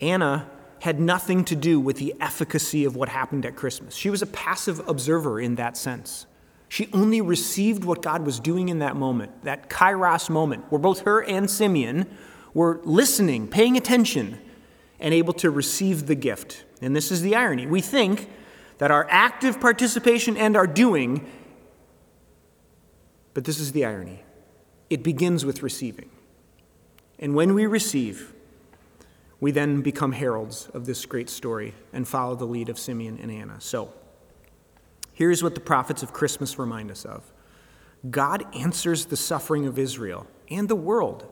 Anna 0.00 0.50
had 0.80 0.98
nothing 0.98 1.44
to 1.44 1.54
do 1.54 1.78
with 1.78 1.98
the 1.98 2.14
efficacy 2.18 2.84
of 2.84 2.96
what 2.96 3.08
happened 3.08 3.46
at 3.46 3.54
Christmas. 3.54 3.94
She 3.94 4.10
was 4.10 4.20
a 4.20 4.26
passive 4.26 4.80
observer 4.88 5.38
in 5.38 5.54
that 5.56 5.76
sense. 5.76 6.26
She 6.68 6.88
only 6.92 7.20
received 7.20 7.84
what 7.84 8.02
God 8.02 8.26
was 8.26 8.40
doing 8.40 8.68
in 8.68 8.78
that 8.80 8.96
moment, 8.96 9.44
that 9.44 9.68
kairos 9.68 10.30
moment, 10.30 10.64
where 10.70 10.80
both 10.80 11.00
her 11.00 11.22
and 11.22 11.48
Simeon 11.48 12.08
were 12.54 12.80
listening, 12.84 13.48
paying 13.48 13.76
attention, 13.76 14.38
and 15.00 15.12
able 15.12 15.32
to 15.34 15.50
receive 15.50 16.06
the 16.06 16.14
gift. 16.14 16.64
And 16.80 16.94
this 16.94 17.10
is 17.10 17.22
the 17.22 17.34
irony. 17.34 17.66
We 17.66 17.80
think 17.80 18.30
that 18.78 18.90
our 18.90 19.06
active 19.10 19.60
participation 19.60 20.36
and 20.36 20.56
our 20.56 20.66
doing, 20.66 21.26
but 23.34 23.44
this 23.44 23.58
is 23.58 23.72
the 23.72 23.84
irony. 23.84 24.22
It 24.90 25.02
begins 25.02 25.44
with 25.44 25.62
receiving. 25.62 26.10
And 27.18 27.34
when 27.34 27.54
we 27.54 27.66
receive, 27.66 28.32
we 29.40 29.50
then 29.50 29.80
become 29.80 30.12
heralds 30.12 30.68
of 30.74 30.86
this 30.86 31.04
great 31.06 31.30
story 31.30 31.74
and 31.92 32.06
follow 32.06 32.34
the 32.34 32.44
lead 32.44 32.68
of 32.68 32.78
Simeon 32.78 33.18
and 33.20 33.30
Anna. 33.30 33.60
So, 33.60 33.92
here's 35.12 35.42
what 35.42 35.54
the 35.54 35.60
prophets 35.60 36.02
of 36.02 36.12
Christmas 36.12 36.58
remind 36.58 36.90
us 36.90 37.04
of 37.04 37.32
God 38.10 38.44
answers 38.54 39.06
the 39.06 39.16
suffering 39.16 39.66
of 39.66 39.78
Israel 39.78 40.26
and 40.50 40.68
the 40.68 40.76
world, 40.76 41.26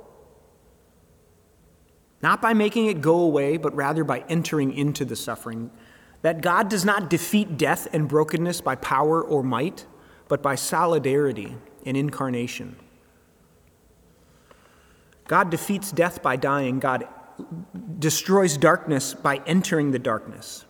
not 2.22 2.42
by 2.42 2.52
making 2.52 2.86
it 2.86 3.00
go 3.00 3.20
away, 3.20 3.56
but 3.56 3.74
rather 3.74 4.04
by 4.04 4.24
entering 4.28 4.72
into 4.72 5.04
the 5.04 5.16
suffering. 5.16 5.70
That 6.22 6.42
God 6.42 6.68
does 6.68 6.84
not 6.84 7.08
defeat 7.08 7.56
death 7.56 7.88
and 7.92 8.06
brokenness 8.06 8.60
by 8.60 8.74
power 8.76 9.22
or 9.22 9.42
might, 9.42 9.86
but 10.28 10.42
by 10.42 10.54
solidarity 10.54 11.56
and 11.86 11.96
incarnation. 11.96 12.76
God 15.26 15.48
defeats 15.48 15.92
death 15.92 16.22
by 16.22 16.36
dying, 16.36 16.78
God 16.78 17.06
destroys 17.98 18.58
darkness 18.58 19.14
by 19.14 19.40
entering 19.46 19.92
the 19.92 19.98
darkness. 19.98 20.66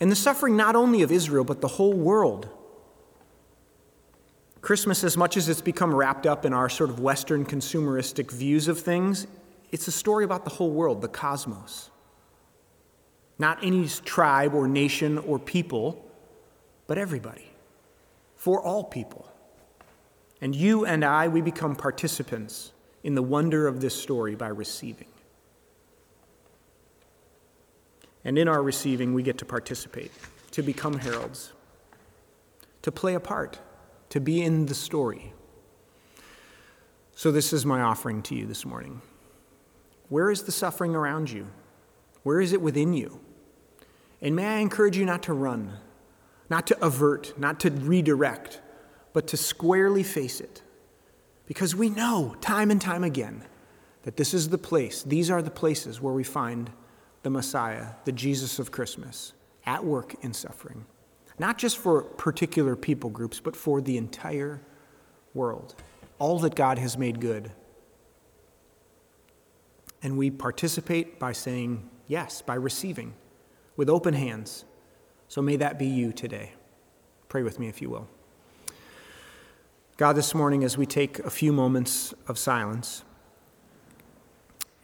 And 0.00 0.10
the 0.10 0.16
suffering 0.16 0.56
not 0.56 0.76
only 0.76 1.02
of 1.02 1.10
Israel, 1.10 1.44
but 1.44 1.62
the 1.62 1.68
whole 1.68 1.94
world. 1.94 2.48
Christmas, 4.60 5.04
as 5.04 5.16
much 5.16 5.36
as 5.36 5.48
it's 5.48 5.60
become 5.60 5.94
wrapped 5.94 6.26
up 6.26 6.44
in 6.44 6.52
our 6.52 6.68
sort 6.68 6.90
of 6.90 7.00
Western 7.00 7.46
consumeristic 7.46 8.30
views 8.30 8.68
of 8.68 8.80
things, 8.80 9.26
it's 9.72 9.88
a 9.88 9.92
story 9.92 10.24
about 10.24 10.44
the 10.44 10.50
whole 10.50 10.70
world, 10.70 11.00
the 11.00 11.08
cosmos. 11.08 11.90
Not 13.38 13.62
any 13.62 13.86
tribe 13.88 14.54
or 14.54 14.66
nation 14.66 15.18
or 15.18 15.38
people, 15.38 16.04
but 16.86 16.98
everybody, 16.98 17.50
for 18.36 18.62
all 18.62 18.84
people. 18.84 19.30
And 20.40 20.54
you 20.54 20.84
and 20.84 21.04
I, 21.04 21.28
we 21.28 21.40
become 21.40 21.76
participants 21.76 22.72
in 23.02 23.14
the 23.14 23.22
wonder 23.22 23.66
of 23.66 23.80
this 23.80 23.94
story 23.94 24.34
by 24.34 24.48
receiving. 24.48 25.08
And 28.24 28.38
in 28.38 28.48
our 28.48 28.62
receiving, 28.62 29.14
we 29.14 29.22
get 29.22 29.38
to 29.38 29.44
participate, 29.44 30.10
to 30.50 30.62
become 30.62 30.98
heralds, 30.98 31.52
to 32.82 32.90
play 32.90 33.14
a 33.14 33.20
part, 33.20 33.60
to 34.10 34.20
be 34.20 34.42
in 34.42 34.66
the 34.66 34.74
story. 34.74 35.32
So, 37.14 37.30
this 37.30 37.52
is 37.52 37.64
my 37.64 37.80
offering 37.80 38.22
to 38.22 38.34
you 38.34 38.46
this 38.46 38.66
morning. 38.66 39.00
Where 40.08 40.30
is 40.30 40.42
the 40.42 40.52
suffering 40.52 40.94
around 40.94 41.30
you? 41.30 41.48
Where 42.22 42.40
is 42.40 42.52
it 42.52 42.62
within 42.62 42.92
you? 42.92 43.20
And 44.20 44.34
may 44.34 44.46
I 44.46 44.58
encourage 44.58 44.96
you 44.96 45.04
not 45.04 45.22
to 45.24 45.32
run, 45.32 45.78
not 46.48 46.66
to 46.68 46.84
avert, 46.84 47.38
not 47.38 47.60
to 47.60 47.70
redirect, 47.70 48.60
but 49.12 49.26
to 49.28 49.36
squarely 49.36 50.02
face 50.02 50.40
it. 50.40 50.62
Because 51.46 51.74
we 51.74 51.88
know 51.88 52.34
time 52.40 52.70
and 52.70 52.80
time 52.80 53.04
again 53.04 53.44
that 54.02 54.16
this 54.16 54.34
is 54.34 54.48
the 54.48 54.58
place, 54.58 55.02
these 55.02 55.30
are 55.30 55.42
the 55.42 55.50
places 55.50 56.00
where 56.00 56.14
we 56.14 56.24
find 56.24 56.70
the 57.22 57.30
Messiah, 57.30 57.86
the 58.04 58.12
Jesus 58.12 58.58
of 58.58 58.70
Christmas, 58.70 59.32
at 59.64 59.84
work 59.84 60.14
in 60.22 60.32
suffering. 60.32 60.86
Not 61.38 61.58
just 61.58 61.76
for 61.76 62.02
particular 62.02 62.76
people 62.76 63.10
groups, 63.10 63.40
but 63.40 63.56
for 63.56 63.80
the 63.80 63.96
entire 63.96 64.60
world. 65.34 65.74
All 66.18 66.38
that 66.40 66.54
God 66.54 66.78
has 66.78 66.96
made 66.96 67.20
good. 67.20 67.50
And 70.06 70.16
we 70.16 70.30
participate 70.30 71.18
by 71.18 71.32
saying 71.32 71.90
yes, 72.06 72.40
by 72.40 72.54
receiving 72.54 73.14
with 73.76 73.90
open 73.90 74.14
hands. 74.14 74.64
So 75.26 75.42
may 75.42 75.56
that 75.56 75.80
be 75.80 75.86
you 75.86 76.12
today. 76.12 76.52
Pray 77.28 77.42
with 77.42 77.58
me 77.58 77.66
if 77.66 77.82
you 77.82 77.90
will. 77.90 78.06
God, 79.96 80.12
this 80.12 80.32
morning, 80.32 80.62
as 80.62 80.78
we 80.78 80.86
take 80.86 81.18
a 81.18 81.28
few 81.28 81.52
moments 81.52 82.14
of 82.28 82.38
silence 82.38 83.02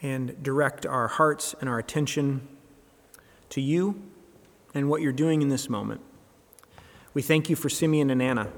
and 0.02 0.42
direct 0.42 0.86
our 0.86 1.06
hearts 1.06 1.54
and 1.60 1.70
our 1.70 1.78
attention 1.78 2.48
to 3.50 3.60
you 3.60 4.02
and 4.74 4.90
what 4.90 5.02
you're 5.02 5.12
doing 5.12 5.40
in 5.40 5.50
this 5.50 5.68
moment, 5.68 6.00
we 7.14 7.22
thank 7.22 7.48
you 7.48 7.54
for 7.54 7.68
Simeon 7.68 8.10
and 8.10 8.20
Anna 8.20 8.48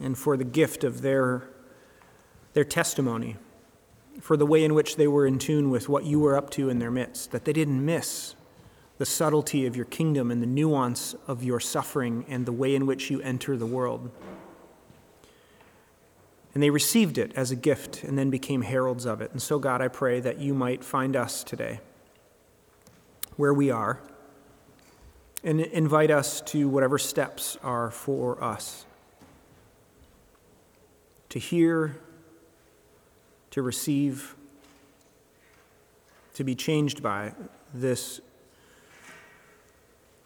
and 0.00 0.16
for 0.16 0.38
the 0.38 0.44
gift 0.44 0.84
of 0.84 1.02
their, 1.02 1.50
their 2.54 2.64
testimony, 2.64 3.36
for 4.20 4.36
the 4.36 4.46
way 4.46 4.64
in 4.64 4.74
which 4.74 4.96
they 4.96 5.08
were 5.08 5.26
in 5.26 5.38
tune 5.38 5.70
with 5.70 5.88
what 5.88 6.04
you 6.04 6.20
were 6.20 6.36
up 6.36 6.50
to 6.50 6.68
in 6.68 6.78
their 6.78 6.90
midst, 6.90 7.30
that 7.32 7.44
they 7.44 7.52
didn't 7.52 7.84
miss 7.84 8.34
the 8.98 9.06
subtlety 9.06 9.64
of 9.66 9.76
your 9.76 9.86
kingdom 9.86 10.30
and 10.30 10.42
the 10.42 10.46
nuance 10.46 11.14
of 11.26 11.42
your 11.42 11.58
suffering 11.58 12.24
and 12.28 12.44
the 12.44 12.52
way 12.52 12.74
in 12.74 12.86
which 12.86 13.10
you 13.10 13.20
enter 13.22 13.56
the 13.56 13.66
world. 13.66 14.10
And 16.52 16.62
they 16.62 16.70
received 16.70 17.16
it 17.16 17.32
as 17.34 17.50
a 17.50 17.56
gift 17.56 18.02
and 18.04 18.18
then 18.18 18.28
became 18.28 18.62
heralds 18.62 19.06
of 19.06 19.20
it. 19.20 19.30
And 19.30 19.40
so, 19.40 19.58
God, 19.58 19.80
I 19.80 19.88
pray 19.88 20.20
that 20.20 20.38
you 20.38 20.52
might 20.52 20.84
find 20.84 21.16
us 21.16 21.42
today 21.42 21.80
where 23.36 23.54
we 23.54 23.70
are 23.70 24.00
and 25.42 25.60
invite 25.60 26.10
us 26.10 26.42
to 26.42 26.68
whatever 26.68 26.98
steps 26.98 27.56
are 27.62 27.90
for 27.90 28.42
us 28.42 28.84
to 31.30 31.38
hear, 31.38 31.96
to 33.50 33.62
receive, 33.62 34.34
to 36.34 36.44
be 36.44 36.54
changed 36.54 37.02
by 37.02 37.32
this 37.74 38.20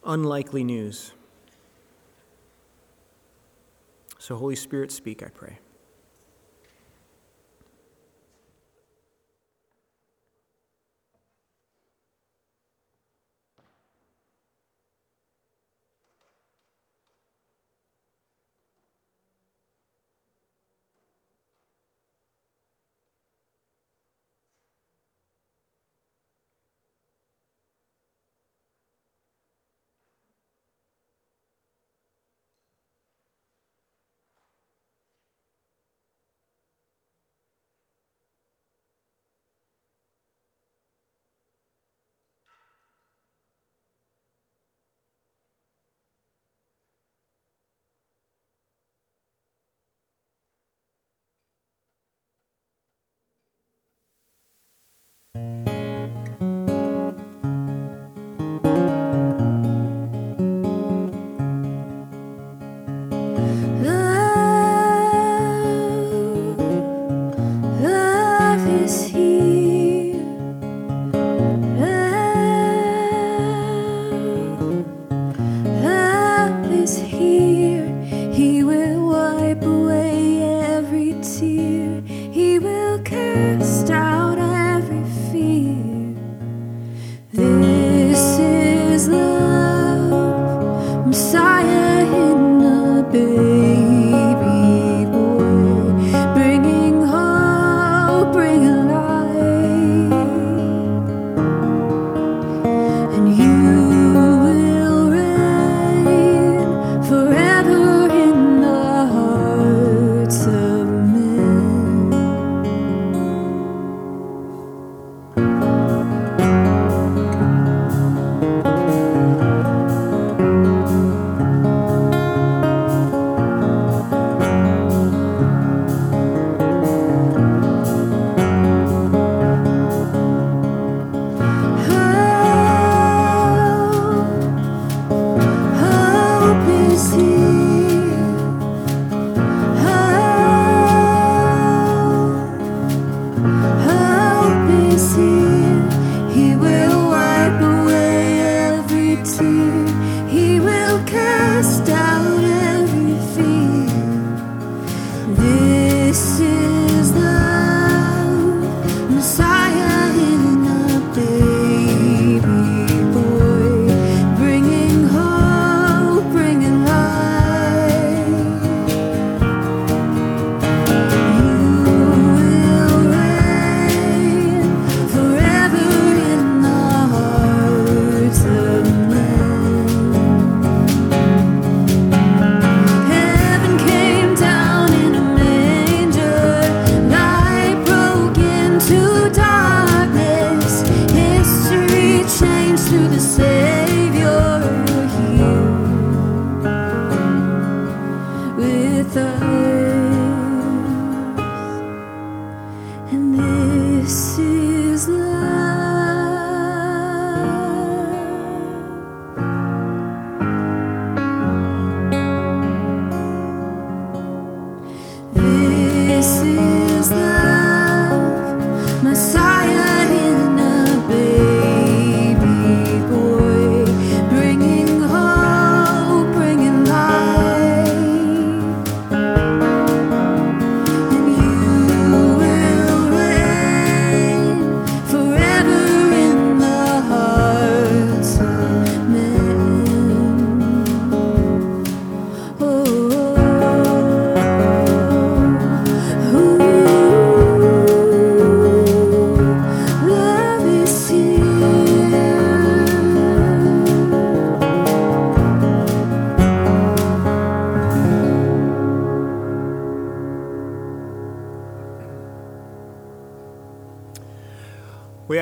unlikely 0.04 0.64
news. 0.64 1.12
So, 4.18 4.36
Holy 4.36 4.56
Spirit, 4.56 4.90
speak, 4.92 5.22
I 5.22 5.28
pray. 5.28 5.58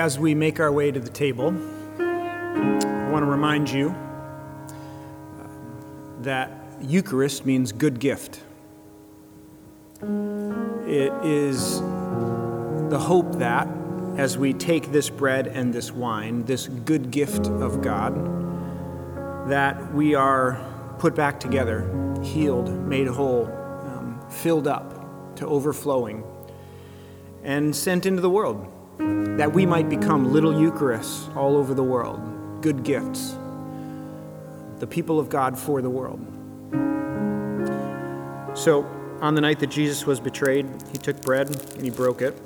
As 0.03 0.19
we 0.19 0.35
make 0.35 0.59
our 0.59 0.73
way 0.73 0.91
to 0.91 0.99
the 0.99 1.09
table, 1.09 1.51
I 2.01 3.09
want 3.13 3.25
to 3.25 3.31
remind 3.31 3.71
you 3.71 3.91
uh, 3.91 5.47
that 6.23 6.51
Eucharist 6.81 7.47
means 7.47 7.71
good 7.71 8.01
gift. 8.01 8.41
It 10.03 11.13
is 11.25 11.79
the 12.91 12.99
hope 13.01 13.39
that 13.39 13.69
as 14.17 14.37
we 14.37 14.53
take 14.53 14.91
this 14.91 15.09
bread 15.09 15.47
and 15.47 15.73
this 15.73 15.93
wine, 15.93 16.47
this 16.47 16.67
good 16.67 17.13
gift 17.13 17.47
of 17.47 17.81
God, 17.81 18.13
that 19.49 19.95
we 19.95 20.17
are 20.17 20.59
put 20.99 21.15
back 21.15 21.39
together, 21.39 21.89
healed, 22.25 22.73
made 22.89 23.07
whole, 23.07 23.47
um, 23.47 24.21
filled 24.29 24.67
up 24.67 25.37
to 25.37 25.47
overflowing, 25.47 26.25
and 27.45 27.77
sent 27.77 28.05
into 28.05 28.21
the 28.21 28.31
world 28.31 28.69
that 28.99 29.53
we 29.53 29.67
might 29.67 29.89
become 29.89 30.33
little 30.33 30.53
Eucharists 30.53 31.35
all 31.37 31.57
over 31.57 31.75
the 31.75 31.83
world, 31.83 32.21
good 32.61 32.85
gifts, 32.85 33.37
the 34.79 34.87
people 34.87 35.19
of 35.19 35.29
God 35.29 35.59
for 35.59 35.81
the 35.81 35.91
world. 35.91 36.21
So, 38.55 38.85
on 39.21 39.35
the 39.35 39.41
night 39.41 39.61
that 39.61 39.69
Jesus 39.69 40.05
was 40.05 40.21
betrayed, 40.21 40.67
he 40.91 40.99
took 40.99 41.21
bread 41.23 41.49
and 41.75 41.83
he 41.83 41.91
broke 41.91 42.23
it, 42.23 42.37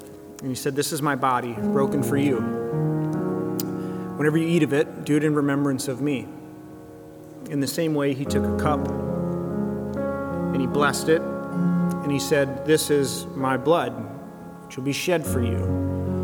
and 0.40 0.48
he 0.48 0.54
said, 0.54 0.76
This 0.76 0.92
is 0.92 1.02
my 1.02 1.16
body, 1.16 1.54
broken 1.54 2.02
for 2.02 2.16
you. 2.16 2.40
Whenever 4.16 4.38
you 4.38 4.46
eat 4.46 4.62
of 4.62 4.72
it, 4.72 5.04
do 5.04 5.16
it 5.16 5.24
in 5.24 5.34
remembrance 5.34 5.88
of 5.88 6.00
me. 6.00 6.28
In 7.50 7.60
the 7.60 7.66
same 7.66 7.94
way, 7.94 8.14
he 8.14 8.24
took 8.24 8.44
a 8.44 8.56
cup 8.62 8.86
and 10.56 10.60
he 10.60 10.66
blessed 10.66 11.08
it, 11.10 11.20
and 11.20 12.10
he 12.10 12.18
said, 12.18 12.64
This 12.64 12.90
is 12.90 13.26
my 13.34 13.56
blood, 13.56 13.92
which 14.64 14.76
will 14.76 14.84
be 14.84 14.92
shed 14.92 15.26
for 15.26 15.42
you. 15.42 16.15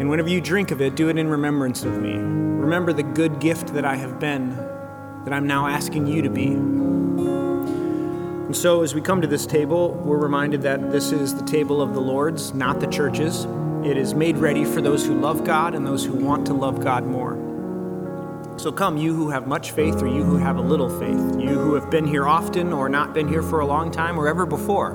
And 0.00 0.08
whenever 0.08 0.30
you 0.30 0.40
drink 0.40 0.70
of 0.70 0.80
it, 0.80 0.96
do 0.96 1.10
it 1.10 1.18
in 1.18 1.28
remembrance 1.28 1.84
of 1.84 2.00
me. 2.00 2.14
Remember 2.14 2.94
the 2.94 3.02
good 3.02 3.38
gift 3.38 3.74
that 3.74 3.84
I 3.84 3.96
have 3.96 4.18
been, 4.18 4.56
that 5.26 5.34
I'm 5.34 5.46
now 5.46 5.66
asking 5.66 6.06
you 6.06 6.22
to 6.22 6.30
be. 6.30 6.46
And 8.46 8.56
so, 8.56 8.82
as 8.82 8.94
we 8.94 9.02
come 9.02 9.20
to 9.20 9.26
this 9.26 9.44
table, 9.44 9.92
we're 9.92 10.16
reminded 10.16 10.62
that 10.62 10.90
this 10.90 11.12
is 11.12 11.34
the 11.34 11.44
table 11.44 11.82
of 11.82 11.92
the 11.92 12.00
Lord's, 12.00 12.54
not 12.54 12.80
the 12.80 12.86
church's. 12.86 13.44
It 13.84 13.98
is 13.98 14.14
made 14.14 14.38
ready 14.38 14.64
for 14.64 14.80
those 14.80 15.04
who 15.04 15.20
love 15.20 15.44
God 15.44 15.74
and 15.74 15.86
those 15.86 16.02
who 16.02 16.14
want 16.14 16.46
to 16.46 16.54
love 16.54 16.82
God 16.82 17.04
more. 17.04 17.34
So 18.56 18.72
come, 18.72 18.96
you 18.96 19.14
who 19.14 19.28
have 19.28 19.46
much 19.46 19.72
faith 19.72 20.00
or 20.00 20.06
you 20.06 20.24
who 20.24 20.38
have 20.38 20.56
a 20.56 20.62
little 20.62 20.88
faith, 20.98 21.38
you 21.38 21.58
who 21.58 21.74
have 21.74 21.90
been 21.90 22.06
here 22.06 22.26
often 22.26 22.72
or 22.72 22.88
not 22.88 23.12
been 23.12 23.28
here 23.28 23.42
for 23.42 23.60
a 23.60 23.66
long 23.66 23.90
time 23.90 24.18
or 24.18 24.28
ever 24.28 24.46
before, 24.46 24.94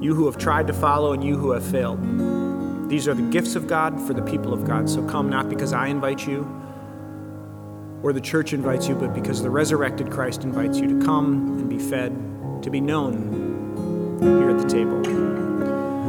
you 0.00 0.14
who 0.14 0.24
have 0.24 0.38
tried 0.38 0.68
to 0.68 0.72
follow 0.72 1.12
and 1.12 1.22
you 1.22 1.36
who 1.36 1.50
have 1.50 1.64
failed. 1.64 2.00
These 2.92 3.08
are 3.08 3.14
the 3.14 3.22
gifts 3.22 3.56
of 3.56 3.66
God 3.66 3.98
for 4.06 4.12
the 4.12 4.20
people 4.20 4.52
of 4.52 4.66
God. 4.66 4.86
So 4.86 5.02
come 5.08 5.30
not 5.30 5.48
because 5.48 5.72
I 5.72 5.86
invite 5.86 6.26
you 6.26 6.42
or 8.02 8.12
the 8.12 8.20
church 8.20 8.52
invites 8.52 8.86
you, 8.86 8.94
but 8.94 9.14
because 9.14 9.40
the 9.40 9.48
resurrected 9.48 10.10
Christ 10.10 10.44
invites 10.44 10.76
you 10.76 10.88
to 10.88 11.02
come 11.02 11.58
and 11.58 11.70
be 11.70 11.78
fed, 11.78 12.12
to 12.62 12.68
be 12.68 12.82
known 12.82 14.18
here 14.20 14.50
at 14.50 14.58
the 14.58 14.68
table. 14.68 15.02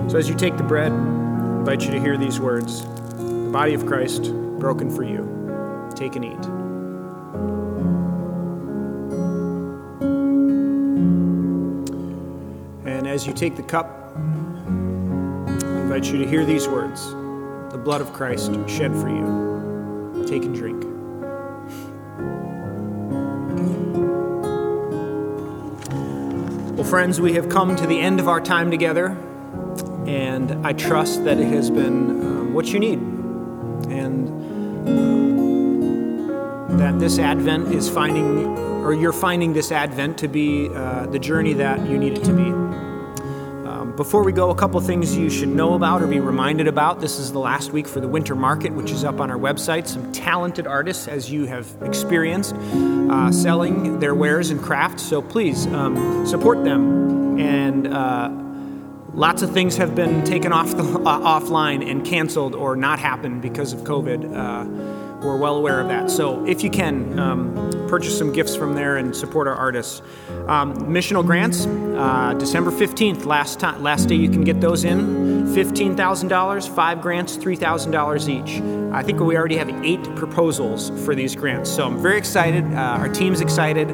So 0.10 0.18
as 0.18 0.28
you 0.28 0.36
take 0.36 0.58
the 0.58 0.64
bread, 0.64 0.92
I 0.92 1.60
invite 1.60 1.86
you 1.86 1.92
to 1.92 2.02
hear 2.02 2.18
these 2.18 2.42
words 2.42 2.82
The 2.82 3.50
body 3.50 3.76
of 3.76 3.86
Christ 3.86 4.34
broken 4.60 4.94
for 4.94 5.04
you. 5.04 5.90
Take 5.96 6.18
and 6.18 6.26
eat. 6.26 6.46
And 12.86 13.08
as 13.08 13.26
you 13.26 13.32
take 13.32 13.56
the 13.56 13.64
cup, 13.64 14.03
I 15.84 15.86
invite 15.86 16.06
you 16.06 16.18
to 16.20 16.26
hear 16.26 16.46
these 16.46 16.66
words 16.66 17.12
The 17.74 17.78
blood 17.78 18.00
of 18.00 18.14
Christ 18.14 18.54
shed 18.70 18.94
for 18.94 19.10
you. 19.10 20.24
Take 20.26 20.46
and 20.46 20.56
drink. 20.56 20.82
Well, 26.78 26.86
friends, 26.86 27.20
we 27.20 27.34
have 27.34 27.50
come 27.50 27.76
to 27.76 27.86
the 27.86 28.00
end 28.00 28.22
of 28.22 28.30
our 28.30 28.40
time 28.40 28.72
together, 28.72 29.08
and 30.08 30.66
I 30.66 30.72
trust 30.72 31.26
that 31.26 31.38
it 31.38 31.48
has 31.48 31.70
been 31.70 32.12
um, 32.22 32.54
what 32.54 32.68
you 32.68 32.80
need. 32.80 33.00
And 33.92 34.30
um, 34.88 36.78
that 36.78 36.98
this 36.98 37.20
Advent 37.20 37.74
is 37.74 37.90
finding, 37.90 38.58
or 38.86 38.94
you're 38.94 39.12
finding 39.12 39.52
this 39.52 39.70
Advent 39.70 40.18
to 40.20 40.30
be 40.30 40.70
uh, 40.70 41.08
the 41.08 41.20
journey 41.20 41.52
that 41.56 41.86
you 41.86 41.98
need 41.98 42.18
it 42.18 42.24
to 42.24 42.32
be. 42.32 42.73
Before 43.96 44.24
we 44.24 44.32
go, 44.32 44.50
a 44.50 44.56
couple 44.56 44.82
things 44.82 45.16
you 45.16 45.30
should 45.30 45.50
know 45.50 45.76
about 45.76 46.02
or 46.02 46.08
be 46.08 46.20
reminded 46.20 46.68
about. 46.68 47.00
This 47.00 47.20
is 47.20 47.32
the 47.32 47.38
last 47.38 47.72
week 47.72 47.88
for 47.88 48.00
the 48.00 48.08
Winter 48.08 48.34
Market, 48.34 48.74
which 48.74 48.90
is 48.90 49.04
up 49.04 49.20
on 49.20 49.30
our 49.30 49.38
website. 49.38 49.88
Some 49.88 50.12
talented 50.12 50.66
artists, 50.66 51.08
as 51.08 51.30
you 51.30 51.46
have 51.46 51.72
experienced, 51.84 52.56
uh, 52.56 53.32
selling 53.32 54.00
their 54.00 54.16
wares 54.16 54.50
and 54.50 54.60
crafts. 54.60 55.04
So 55.04 55.22
please 55.22 55.68
um, 55.68 56.26
support 56.26 56.64
them. 56.64 57.40
And 57.40 57.86
uh, 57.86 58.32
lots 59.14 59.44
of 59.44 59.54
things 59.54 59.78
have 59.78 59.94
been 59.94 60.24
taken 60.24 60.52
off 60.52 60.76
the, 60.76 60.84
uh, 60.84 61.40
offline 61.40 61.88
and 61.88 62.04
canceled 62.04 62.56
or 62.56 62.76
not 62.76 62.98
happened 62.98 63.44
because 63.44 63.74
of 63.74 63.82
COVID. 63.82 65.03
We're 65.24 65.38
well 65.38 65.56
aware 65.56 65.80
of 65.80 65.88
that. 65.88 66.12
So 66.12 66.46
if 66.46 66.64
you 66.64 66.70
can, 66.70 67.18
um, 67.18 67.88
purchase 67.94 68.18
some 68.18 68.34
gifts 68.34 68.56
from 68.56 68.74
there 68.74 68.98
and 68.98 69.16
support 69.16 69.48
our 69.48 69.54
artists. 69.54 70.02
Um, 70.48 70.76
missional 70.88 71.24
grants, 71.24 71.68
uh, 71.68 72.34
December 72.40 72.72
15th, 72.72 73.26
last 73.26 73.60
time, 73.60 73.84
last 73.84 74.08
day 74.10 74.16
you 74.16 74.30
can 74.30 74.44
get 74.44 74.60
those 74.60 74.84
in. 74.84 75.46
$15,000, 75.54 76.76
five 76.76 77.02
grants, 77.02 77.38
$3,000 77.38 78.30
each. 78.30 78.62
I 78.92 79.04
think 79.04 79.20
we 79.20 79.38
already 79.38 79.58
have 79.58 79.70
eight 79.86 80.04
proposals 80.16 80.90
for 81.06 81.14
these 81.14 81.36
grants. 81.36 81.70
So 81.70 81.86
I'm 81.86 82.02
very 82.02 82.18
excited. 82.18 82.64
Uh, 82.74 82.78
our 82.78 83.10
team's 83.10 83.42
excited. 83.42 83.92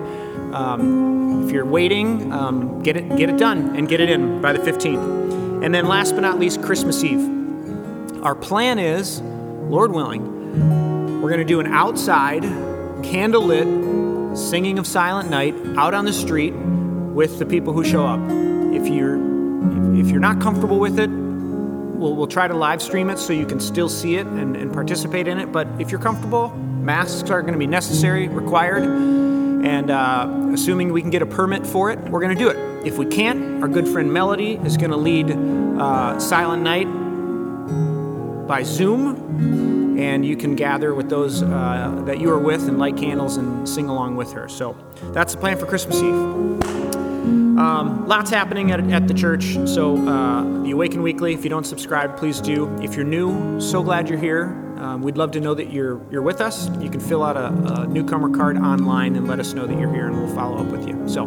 Um, 0.53 1.45
if 1.45 1.51
you're 1.51 1.65
waiting, 1.65 2.31
um, 2.31 2.81
get 2.81 2.95
it 2.95 3.17
get 3.17 3.29
it 3.29 3.37
done 3.37 3.75
and 3.75 3.89
get 3.89 3.99
it 3.99 4.09
in 4.09 4.41
by 4.41 4.53
the 4.53 4.59
15th. 4.59 5.63
And 5.63 5.75
then 5.75 5.87
last 5.87 6.13
but 6.13 6.21
not 6.21 6.39
least, 6.39 6.61
Christmas 6.61 7.03
Eve. 7.03 8.23
Our 8.23 8.35
plan 8.35 8.79
is, 8.79 9.19
Lord 9.21 9.91
willing, 9.91 10.88
we're 11.21 11.29
going 11.29 11.39
to 11.39 11.45
do 11.45 11.59
an 11.59 11.67
outside, 11.67 12.43
candlelit 13.03 14.37
singing 14.37 14.79
of 14.79 14.87
Silent 14.87 15.29
Night 15.29 15.53
out 15.77 15.93
on 15.93 16.05
the 16.05 16.13
street 16.13 16.51
with 16.51 17.39
the 17.39 17.45
people 17.45 17.73
who 17.73 17.83
show 17.83 18.05
up. 18.05 18.19
If 18.73 18.87
you're 18.87 19.17
if 19.99 20.09
you're 20.09 20.21
not 20.21 20.39
comfortable 20.39 20.79
with 20.79 20.97
it, 20.97 21.09
we'll, 21.09 22.15
we'll 22.15 22.27
try 22.27 22.47
to 22.47 22.53
live 22.53 22.81
stream 22.81 23.09
it 23.09 23.19
so 23.19 23.33
you 23.33 23.45
can 23.45 23.59
still 23.59 23.89
see 23.89 24.15
it 24.15 24.25
and, 24.25 24.55
and 24.55 24.71
participate 24.71 25.27
in 25.27 25.37
it. 25.39 25.51
But 25.51 25.67
if 25.79 25.91
you're 25.91 25.99
comfortable, 25.99 26.49
masks 26.55 27.29
are 27.29 27.41
going 27.41 27.53
to 27.53 27.59
be 27.59 27.67
necessary, 27.67 28.29
required, 28.29 28.83
and 28.83 29.91
uh, 29.91 30.51
assuming 30.53 30.93
we 30.93 31.01
can 31.01 31.09
get 31.09 31.21
a 31.21 31.25
permit 31.25 31.67
for 31.67 31.91
it, 31.91 31.99
we're 31.99 32.21
going 32.21 32.37
to 32.37 32.41
do 32.41 32.47
it. 32.47 32.87
If 32.87 32.97
we 32.97 33.05
can't, 33.05 33.61
our 33.61 33.67
good 33.67 33.89
friend 33.89 34.13
Melody 34.13 34.53
is 34.53 34.77
going 34.77 34.91
to 34.91 34.97
lead 34.97 35.29
uh, 35.31 36.17
Silent 36.17 36.63
Night 36.63 36.87
by 38.47 38.63
Zoom, 38.63 39.78
and 39.99 40.25
you 40.25 40.37
can 40.37 40.55
gather 40.55 40.93
with 40.93 41.09
those 41.09 41.43
uh, 41.43 42.01
that 42.05 42.19
you 42.21 42.29
are 42.29 42.39
with 42.39 42.69
and 42.69 42.79
light 42.79 42.95
candles 42.95 43.35
and 43.35 43.67
sing 43.67 43.89
along 43.89 44.15
with 44.15 44.31
her. 44.31 44.47
So 44.47 44.77
that's 45.11 45.33
the 45.33 45.39
plan 45.39 45.57
for 45.57 45.65
Christmas 45.65 45.97
Eve. 45.97 46.13
Um, 47.59 48.07
lots 48.07 48.31
happening 48.31 48.71
at, 48.71 48.79
at 48.89 49.09
the 49.09 49.13
church. 49.13 49.57
So, 49.65 49.97
uh, 50.07 50.63
the 50.63 50.71
Awaken 50.71 51.01
Weekly, 51.01 51.33
if 51.33 51.43
you 51.43 51.49
don't 51.49 51.65
subscribe, 51.65 52.15
please 52.15 52.39
do. 52.39 52.73
If 52.81 52.95
you're 52.95 53.03
new, 53.03 53.59
so 53.59 53.83
glad 53.83 54.07
you're 54.07 54.17
here. 54.17 54.45
Um, 54.77 55.01
we'd 55.01 55.17
love 55.17 55.31
to 55.31 55.41
know 55.41 55.53
that 55.53 55.69
you're, 55.69 56.01
you're 56.09 56.21
with 56.21 56.39
us. 56.39 56.69
You 56.79 56.89
can 56.89 57.01
fill 57.01 57.21
out 57.21 57.35
a, 57.35 57.47
a 57.81 57.87
newcomer 57.87 58.29
card 58.29 58.57
online 58.57 59.17
and 59.17 59.27
let 59.27 59.41
us 59.41 59.53
know 59.53 59.67
that 59.67 59.77
you're 59.77 59.93
here, 59.93 60.07
and 60.07 60.15
we'll 60.15 60.33
follow 60.33 60.57
up 60.57 60.67
with 60.67 60.87
you. 60.87 61.09
So, 61.09 61.23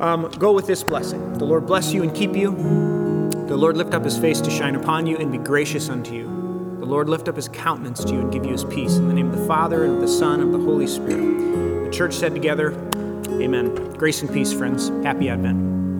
um, 0.00 0.30
go 0.38 0.52
with 0.52 0.66
this 0.66 0.82
blessing. 0.82 1.34
The 1.34 1.44
Lord 1.44 1.66
bless 1.66 1.92
you 1.92 2.02
and 2.02 2.14
keep 2.14 2.34
you. 2.34 2.52
The 3.46 3.56
Lord 3.56 3.76
lift 3.76 3.92
up 3.92 4.04
his 4.04 4.16
face 4.16 4.40
to 4.40 4.50
shine 4.50 4.76
upon 4.76 5.06
you 5.06 5.18
and 5.18 5.30
be 5.30 5.36
gracious 5.36 5.90
unto 5.90 6.14
you. 6.14 6.31
The 6.82 6.88
Lord 6.88 7.08
lift 7.08 7.28
up 7.28 7.36
his 7.36 7.46
countenance 7.46 8.02
to 8.02 8.12
you 8.12 8.22
and 8.22 8.32
give 8.32 8.44
you 8.44 8.50
his 8.50 8.64
peace. 8.64 8.96
In 8.96 9.06
the 9.06 9.14
name 9.14 9.30
of 9.30 9.38
the 9.38 9.46
Father, 9.46 9.84
and 9.84 9.94
of 9.94 10.00
the 10.00 10.08
Son, 10.08 10.40
and 10.40 10.52
of 10.52 10.60
the 10.60 10.66
Holy 10.66 10.88
Spirit. 10.88 11.84
The 11.84 11.90
church 11.92 12.12
said 12.12 12.34
together, 12.34 12.72
Amen. 13.40 13.92
Grace 13.92 14.20
and 14.20 14.28
peace, 14.28 14.52
friends. 14.52 14.88
Happy 15.04 15.28
Advent. 15.28 15.91